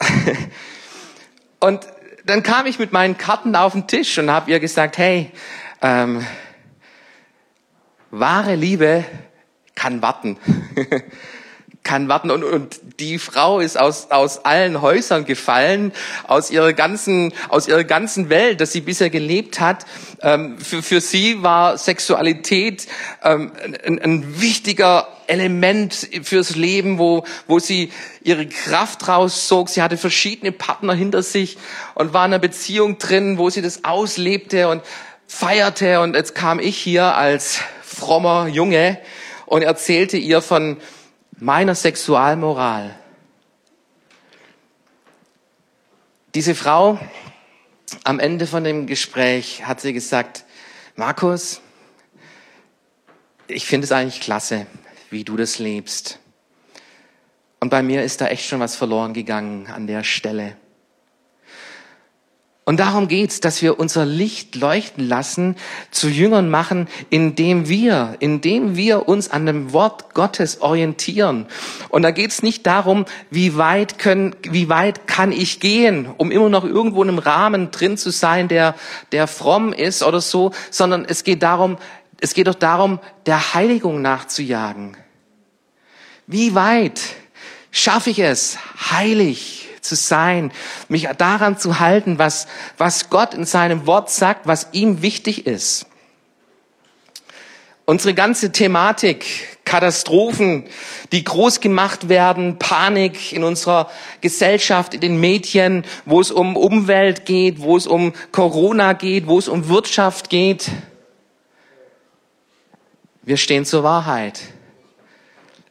[1.60, 1.80] und
[2.26, 5.30] dann kam ich mit meinen Karten auf den Tisch und habe ihr gesagt, hey,
[5.80, 6.26] ähm,
[8.10, 9.06] wahre Liebe
[9.74, 10.38] kann warten.
[11.84, 12.30] kann warten.
[12.30, 15.92] Und, und die Frau ist aus, aus allen Häusern gefallen,
[16.24, 19.84] aus ihrer ganzen, aus ihrer ganzen Welt, dass sie bisher gelebt hat.
[20.20, 22.86] Ähm, für, für sie war Sexualität
[23.24, 23.52] ähm,
[23.84, 27.90] ein, ein wichtiger Element fürs Leben, wo, wo sie
[28.22, 29.68] ihre Kraft rauszog.
[29.68, 31.58] Sie hatte verschiedene Partner hinter sich
[31.94, 34.82] und war in einer Beziehung drin, wo sie das auslebte und
[35.26, 36.00] feierte.
[36.00, 38.98] Und jetzt kam ich hier als frommer Junge
[39.52, 40.78] und erzählte ihr von
[41.38, 42.98] meiner Sexualmoral.
[46.34, 46.98] Diese Frau
[48.02, 50.46] am Ende von dem Gespräch hat sie gesagt,
[50.96, 51.60] Markus,
[53.46, 54.66] ich finde es eigentlich klasse,
[55.10, 56.18] wie du das lebst.
[57.60, 60.56] Und bei mir ist da echt schon was verloren gegangen an der Stelle.
[62.64, 65.56] Und darum geht's, dass wir unser Licht leuchten lassen,
[65.90, 71.46] zu Jüngern machen, indem wir, indem wir uns an dem Wort Gottes orientieren.
[71.88, 76.48] Und da geht's nicht darum, wie weit können, wie weit kann ich gehen, um immer
[76.48, 78.76] noch irgendwo in einem Rahmen drin zu sein, der,
[79.10, 81.78] der fromm ist oder so, sondern es geht darum,
[82.20, 84.96] es geht doch darum, der Heiligung nachzujagen.
[86.28, 87.00] Wie weit
[87.72, 88.56] schaffe ich es,
[88.92, 90.52] heilig zu sein,
[90.88, 92.46] mich daran zu halten, was,
[92.78, 95.86] was Gott in seinem Wort sagt, was ihm wichtig ist.
[97.84, 100.64] Unsere ganze Thematik, Katastrophen,
[101.10, 107.26] die groß gemacht werden, Panik in unserer Gesellschaft, in den Medien, wo es um Umwelt
[107.26, 110.70] geht, wo es um Corona geht, wo es um Wirtschaft geht.
[113.22, 114.40] Wir stehen zur Wahrheit.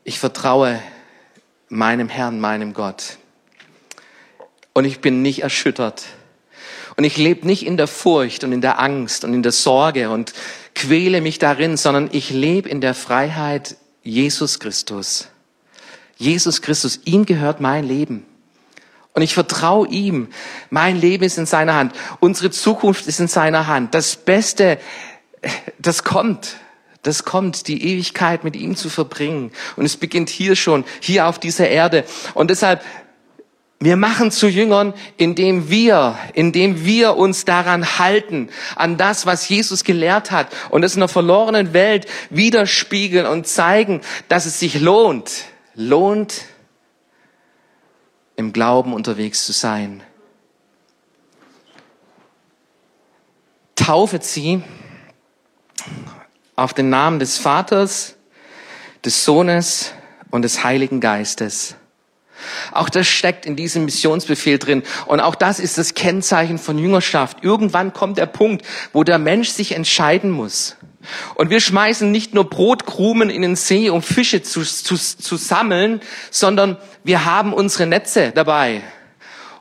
[0.03, 0.81] Ich vertraue
[1.69, 3.17] meinem Herrn, meinem Gott.
[4.73, 6.03] Und ich bin nicht erschüttert.
[6.97, 10.09] Und ich lebe nicht in der Furcht und in der Angst und in der Sorge
[10.09, 10.33] und
[10.75, 15.27] quäle mich darin, sondern ich lebe in der Freiheit Jesus Christus.
[16.17, 18.25] Jesus Christus, ihm gehört mein Leben.
[19.13, 20.29] Und ich vertraue ihm.
[20.69, 21.93] Mein Leben ist in seiner Hand.
[22.19, 23.93] Unsere Zukunft ist in seiner Hand.
[23.93, 24.77] Das Beste,
[25.79, 26.57] das kommt.
[27.03, 29.51] Das kommt, die Ewigkeit mit ihm zu verbringen.
[29.75, 32.05] Und es beginnt hier schon, hier auf dieser Erde.
[32.35, 32.83] Und deshalb
[33.81, 39.83] wir machen zu Jüngern, indem wir, indem wir uns daran halten, an das, was Jesus
[39.83, 45.45] gelehrt hat und es in einer verlorenen Welt widerspiegeln und zeigen, dass es sich lohnt,
[45.73, 46.43] lohnt,
[48.35, 50.03] im Glauben unterwegs zu sein.
[53.75, 54.61] Taufet sie
[56.55, 58.15] auf den Namen des Vaters,
[59.03, 59.91] des Sohnes
[60.29, 61.75] und des Heiligen Geistes
[62.71, 64.83] auch das steckt in diesem Missionsbefehl drin.
[65.05, 67.43] Und auch das ist das Kennzeichen von Jüngerschaft.
[67.43, 70.77] Irgendwann kommt der Punkt, wo der Mensch sich entscheiden muss.
[71.35, 76.01] Und wir schmeißen nicht nur Brotkrumen in den See, um Fische zu, zu, zu sammeln,
[76.29, 78.81] sondern wir haben unsere Netze dabei.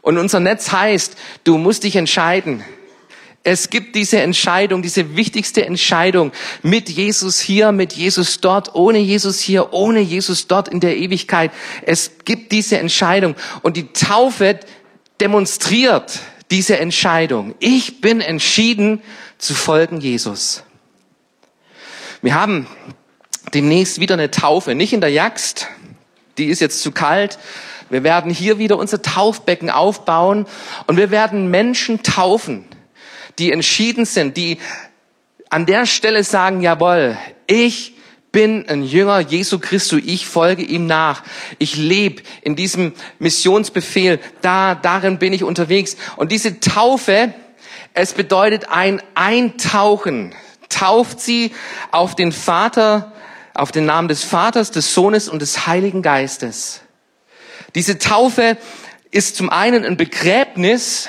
[0.03, 2.65] Und unser Netz heißt, du musst dich entscheiden.
[3.43, 6.33] Es gibt diese Entscheidung, diese wichtigste Entscheidung
[6.63, 11.51] mit Jesus hier, mit Jesus dort, ohne Jesus hier, ohne Jesus dort in der Ewigkeit.
[11.87, 14.61] Es gibt diese Entscheidung und die Taufe
[15.21, 16.21] demonstriert
[16.51, 17.55] diese Entscheidung.
[17.61, 19.01] Ich bin entschieden
[19.39, 20.63] zu folgen Jesus.
[22.21, 22.67] Wir haben
[23.55, 25.69] demnächst wieder eine Taufe, nicht in der Jagst,
[26.37, 27.39] die ist jetzt zu kalt.
[27.89, 30.47] Wir werden hier wieder unser Taufbecken aufbauen
[30.87, 32.67] und wir werden Menschen taufen,
[33.39, 34.59] die entschieden sind, die
[35.49, 37.17] an der Stelle sagen, jawohl,
[37.47, 37.95] ich
[38.33, 41.23] bin ein Jünger Jesu Christi, ich folge ihm nach.
[41.59, 45.97] Ich lebe in diesem Missionsbefehl, da, darin bin ich unterwegs.
[46.17, 47.35] Und diese Taufe,
[47.95, 50.35] es bedeutet ein Eintauchen.
[50.69, 51.53] Tauft sie
[51.91, 53.13] auf den Vater,
[53.55, 56.83] auf den Namen des Vaters, des Sohnes und des Heiligen Geistes.
[57.75, 58.57] Diese Taufe
[59.11, 61.09] ist zum einen ein Begräbnis,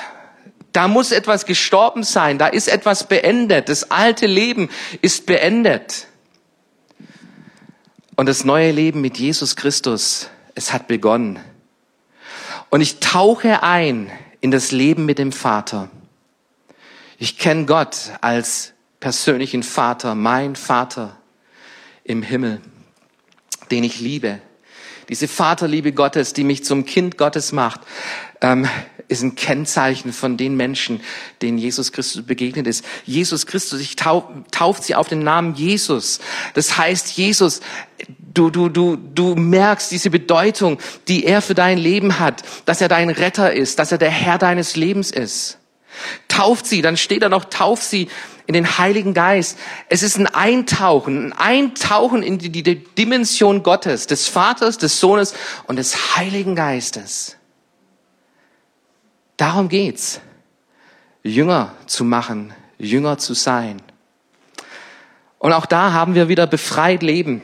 [0.72, 4.68] da muss etwas gestorben sein, da ist etwas beendet, das alte Leben
[5.02, 6.06] ist beendet.
[8.16, 11.38] Und das neue Leben mit Jesus Christus, es hat begonnen.
[12.70, 14.10] Und ich tauche ein
[14.40, 15.88] in das Leben mit dem Vater.
[17.18, 21.16] Ich kenne Gott als persönlichen Vater, mein Vater
[22.04, 22.60] im Himmel,
[23.70, 24.40] den ich liebe.
[25.08, 27.80] Diese Vaterliebe Gottes, die mich zum Kind Gottes macht,
[28.40, 28.68] ähm,
[29.08, 31.00] ist ein Kennzeichen von den Menschen,
[31.42, 32.84] denen Jesus Christus begegnet ist.
[33.04, 36.20] Jesus Christus, ich tauf, tauft sie auf den Namen Jesus.
[36.54, 37.60] Das heißt, Jesus,
[38.34, 40.78] du, du, du, du merkst diese Bedeutung,
[41.08, 44.38] die er für dein Leben hat, dass er dein Retter ist, dass er der Herr
[44.38, 45.58] deines Lebens ist.
[46.28, 48.08] Tauft sie, dann steht da noch, tauft sie
[48.46, 49.58] in den Heiligen Geist.
[49.88, 55.34] Es ist ein Eintauchen, ein Eintauchen in die, die Dimension Gottes, des Vaters, des Sohnes
[55.66, 57.36] und des Heiligen Geistes.
[59.36, 60.20] Darum geht's.
[61.22, 63.80] Jünger zu machen, Jünger zu sein.
[65.38, 67.42] Und auch da haben wir wieder befreit leben.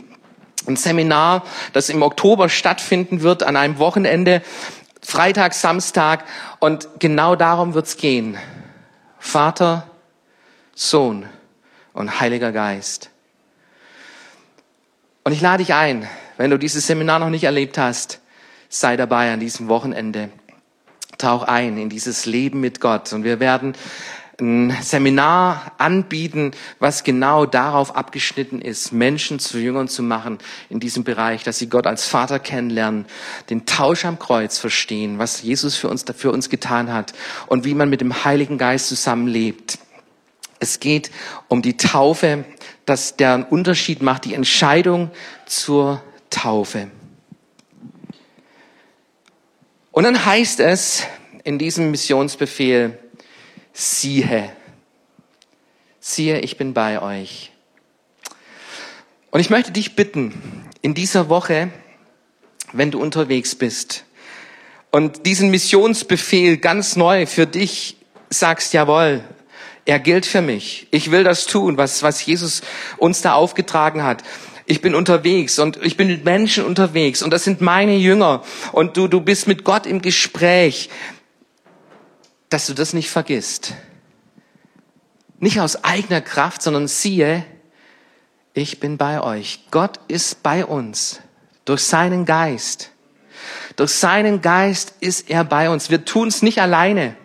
[0.67, 4.43] Ein Seminar, das im Oktober stattfinden wird, an einem Wochenende,
[5.03, 6.25] Freitag, Samstag.
[6.59, 8.37] Und genau darum wird's gehen.
[9.19, 9.89] Vater,
[10.81, 11.27] Sohn
[11.93, 13.11] und Heiliger Geist.
[15.25, 18.21] Und ich lade dich ein, wenn du dieses Seminar noch nicht erlebt hast,
[18.69, 20.31] sei dabei an diesem Wochenende
[21.19, 23.13] tauch ein in dieses Leben mit Gott.
[23.13, 23.73] Und wir werden
[24.41, 30.39] ein Seminar anbieten, was genau darauf abgeschnitten ist, Menschen zu Jüngern zu machen
[30.71, 33.07] in diesem Bereich, dass sie Gott als Vater kennenlernen,
[33.51, 37.15] den Tausch am Kreuz verstehen, was Jesus für uns, für uns getan hat
[37.49, 39.81] und wie man mit dem Heiligen Geist zusammenlebt.
[40.61, 41.11] Es geht
[41.49, 42.45] um die Taufe,
[42.85, 45.11] dass der einen Unterschied macht, die Entscheidung
[45.47, 46.91] zur Taufe.
[49.93, 51.05] Und dann heißt es
[51.45, 52.99] in diesem Missionsbefehl,
[53.73, 54.53] siehe,
[56.01, 57.53] siehe, ich bin bei euch.
[59.31, 61.71] Und ich möchte dich bitten, in dieser Woche,
[62.73, 64.05] wenn du unterwegs bist
[64.91, 67.97] und diesen Missionsbefehl ganz neu für dich
[68.31, 69.23] sagst, jawohl,
[69.89, 70.87] er gilt für mich.
[70.91, 72.63] Ich will das tun, was, was Jesus
[72.99, 74.23] uns da aufgetragen hat
[74.71, 78.99] ich bin unterwegs und ich bin mit Menschen unterwegs und das sind meine Jünger und
[78.99, 80.91] du, du bist mit Gott im Gespräch,
[82.51, 83.73] dass du das nicht vergisst.
[85.39, 87.47] Nicht aus eigener Kraft, sondern siehe,
[88.53, 89.61] ich bin bei euch.
[89.71, 91.21] Gott ist bei uns
[91.65, 92.91] durch seinen Geist.
[93.77, 95.89] Durch seinen Geist ist er bei uns.
[95.89, 97.17] Wir tun es nicht alleine,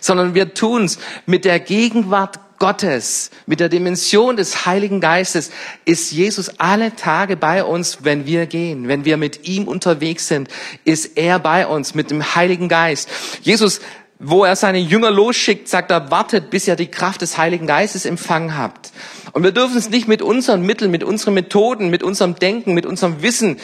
[0.00, 5.50] sondern wir tun es mit der Gegenwart Gottes, mit der Dimension des Heiligen Geistes
[5.84, 8.86] ist Jesus alle Tage bei uns, wenn wir gehen.
[8.86, 10.48] Wenn wir mit ihm unterwegs sind,
[10.84, 13.08] ist er bei uns mit dem Heiligen Geist.
[13.42, 13.80] Jesus,
[14.20, 18.06] wo er seine Jünger losschickt, sagt er, wartet, bis ihr die Kraft des Heiligen Geistes
[18.06, 18.92] empfangen habt.
[19.32, 22.86] Und wir dürfen es nicht mit unseren Mitteln, mit unseren Methoden, mit unserem Denken, mit
[22.86, 23.58] unserem Wissen,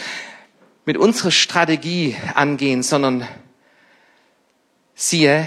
[0.85, 3.29] mit unserer Strategie angehen, sondern
[4.97, 5.47] siehe,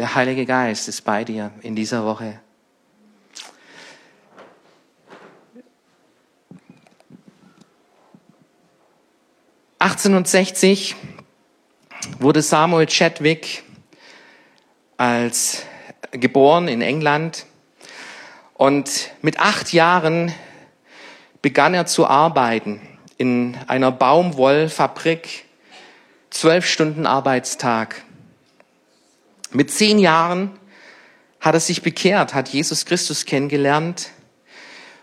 [0.00, 2.40] der Heilige Geist ist bei dir in dieser Woche.
[9.78, 10.96] 1860
[12.18, 13.62] wurde Samuel Chadwick
[14.96, 15.64] als
[16.12, 17.44] geboren in England
[18.54, 20.32] und mit acht Jahren
[21.42, 22.80] begann er zu arbeiten
[23.18, 25.44] in einer Baumwollfabrik,
[26.30, 28.02] zwölf Stunden Arbeitstag.
[29.52, 30.50] Mit zehn Jahren
[31.40, 34.10] hat er sich bekehrt, hat Jesus Christus kennengelernt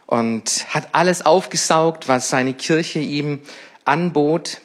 [0.05, 3.41] und hat alles aufgesaugt, was seine Kirche ihm
[3.83, 4.61] anbot.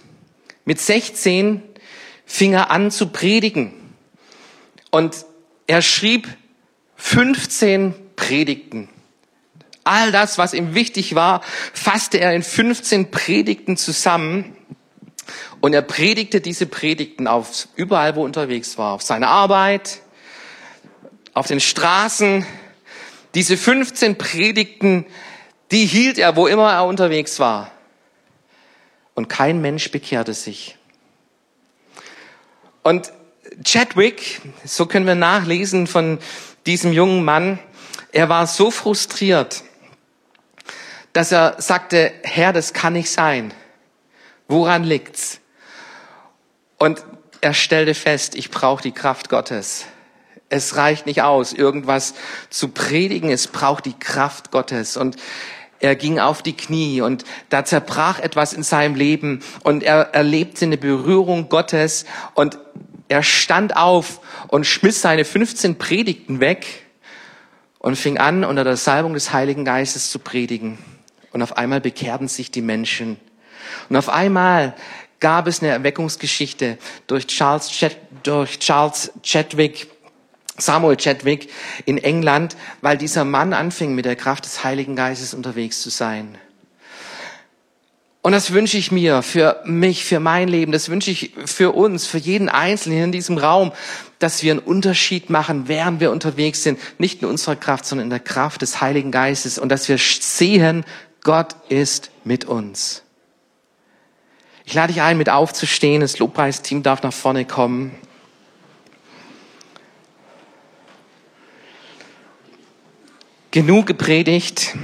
[0.65, 1.63] Mit 16
[2.25, 3.73] fing er an zu predigen.
[4.91, 5.27] Und
[5.67, 6.29] er schrieb
[6.97, 8.89] 15 Predigten.
[9.83, 14.57] All das, was ihm wichtig war, fasste er in 15 Predigten zusammen.
[15.61, 18.95] Und er predigte diese Predigten auf überall, wo er unterwegs war.
[18.95, 20.01] Auf seiner Arbeit,
[21.35, 22.47] auf den Straßen.
[23.35, 25.07] Diese 15 Predigten,
[25.71, 27.71] die hielt er, wo immer er unterwegs war.
[29.15, 30.77] Und kein Mensch bekehrte sich.
[32.83, 33.13] Und
[33.65, 36.19] Chadwick, so können wir nachlesen von
[36.67, 37.59] diesem jungen Mann,
[38.13, 39.63] er war so frustriert,
[41.13, 43.53] dass er sagte, Herr, das kann nicht sein.
[44.53, 45.41] Woran liegt's?
[46.77, 47.03] Und
[47.41, 49.87] er stellte fest, ich brauche die Kraft Gottes.
[50.51, 52.13] Es reicht nicht aus, irgendwas
[52.51, 54.99] zu predigen, es braucht die Kraft Gottes.
[54.99, 55.17] Und
[55.81, 60.67] er ging auf die Knie und da zerbrach etwas in seinem Leben und er erlebte
[60.67, 62.59] eine Berührung Gottes und
[63.09, 66.67] er stand auf und schmiss seine 15 Predigten weg
[67.79, 70.77] und fing an, unter der Salbung des Heiligen Geistes zu predigen.
[71.31, 73.17] Und auf einmal bekehrten sich die Menschen.
[73.89, 74.75] Und auf einmal
[75.21, 79.89] gab es eine Erweckungsgeschichte durch Charles, Chet, durch Charles Chadwick,
[80.59, 81.49] Samuel Chadwick
[81.87, 86.37] in England, weil dieser Mann anfing, mit der Kraft des Heiligen Geistes unterwegs zu sein.
[88.23, 92.07] Und das wünsche ich mir für mich, für mein Leben, das wünsche ich für uns,
[92.07, 93.73] für jeden Einzelnen in diesem Raum,
[94.21, 98.11] dass wir einen Unterschied machen, während wir unterwegs sind, nicht in unserer Kraft, sondern in
[98.11, 100.85] der Kraft des Heiligen Geistes und dass wir sehen,
[101.25, 103.02] Gott ist mit uns.
[104.73, 106.01] Ich lade dich ein, mit aufzustehen.
[106.01, 107.95] Das Lobpreisteam darf nach vorne kommen.
[113.51, 114.75] Genug gepredigt.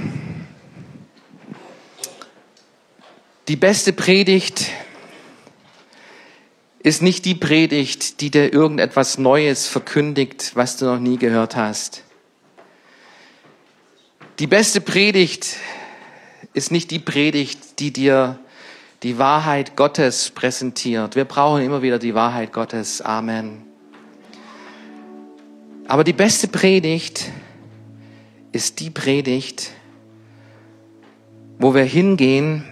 [3.47, 4.67] Die beste Predigt
[6.83, 12.03] ist nicht die Predigt, die dir irgendetwas Neues verkündigt, was du noch nie gehört hast.
[14.37, 15.55] Die beste Predigt
[16.53, 18.37] ist nicht die Predigt, die dir
[19.03, 21.15] die Wahrheit Gottes präsentiert.
[21.15, 23.01] Wir brauchen immer wieder die Wahrheit Gottes.
[23.01, 23.63] Amen.
[25.87, 27.31] Aber die beste Predigt
[28.51, 29.71] ist die Predigt,
[31.57, 32.63] wo wir hingehen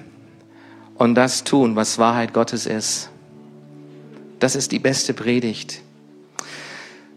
[0.95, 3.09] und das tun, was Wahrheit Gottes ist.
[4.39, 5.81] Das ist die beste Predigt.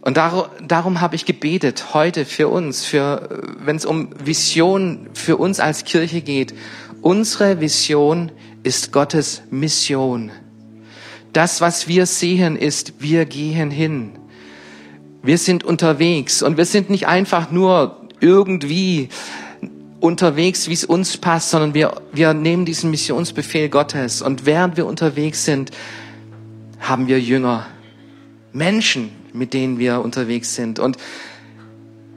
[0.02, 5.36] Und darum, darum habe ich gebetet heute für uns, für, wenn es um Vision für
[5.36, 6.54] uns als Kirche geht.
[7.02, 8.32] Unsere Vision
[8.62, 10.30] ist Gottes Mission.
[11.32, 14.12] Das, was wir sehen, ist, wir gehen hin.
[15.22, 19.08] Wir sind unterwegs und wir sind nicht einfach nur irgendwie
[20.00, 24.86] unterwegs, wie es uns passt, sondern wir, wir nehmen diesen Missionsbefehl Gottes und während wir
[24.86, 25.70] unterwegs sind,
[26.80, 27.66] haben wir Jünger,
[28.52, 30.78] Menschen, mit denen wir unterwegs sind.
[30.78, 30.96] Und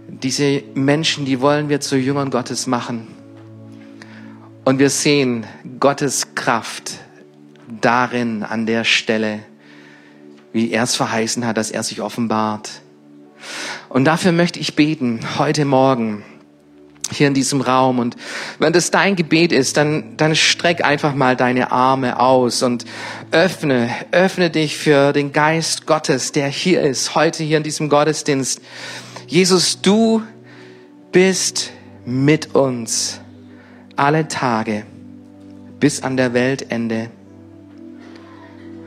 [0.07, 3.07] diese Menschen, die wollen wir zu Jüngern Gottes machen.
[4.65, 5.45] Und wir sehen
[5.81, 6.93] Gottes Kraft
[7.81, 9.39] darin, an der Stelle,
[10.53, 12.69] wie er es verheißen hat, dass er sich offenbart.
[13.89, 16.23] Und dafür möchte ich beten, heute Morgen,
[17.11, 17.99] hier in diesem Raum.
[17.99, 18.15] Und
[18.57, 22.85] wenn das dein Gebet ist, dann, dann streck einfach mal deine Arme aus und
[23.31, 28.61] öffne, öffne dich für den Geist Gottes, der hier ist, heute hier in diesem Gottesdienst.
[29.27, 30.23] Jesus, du
[31.11, 31.71] bist
[32.05, 33.19] mit uns
[33.95, 34.85] alle Tage
[35.79, 37.09] bis an der Weltende.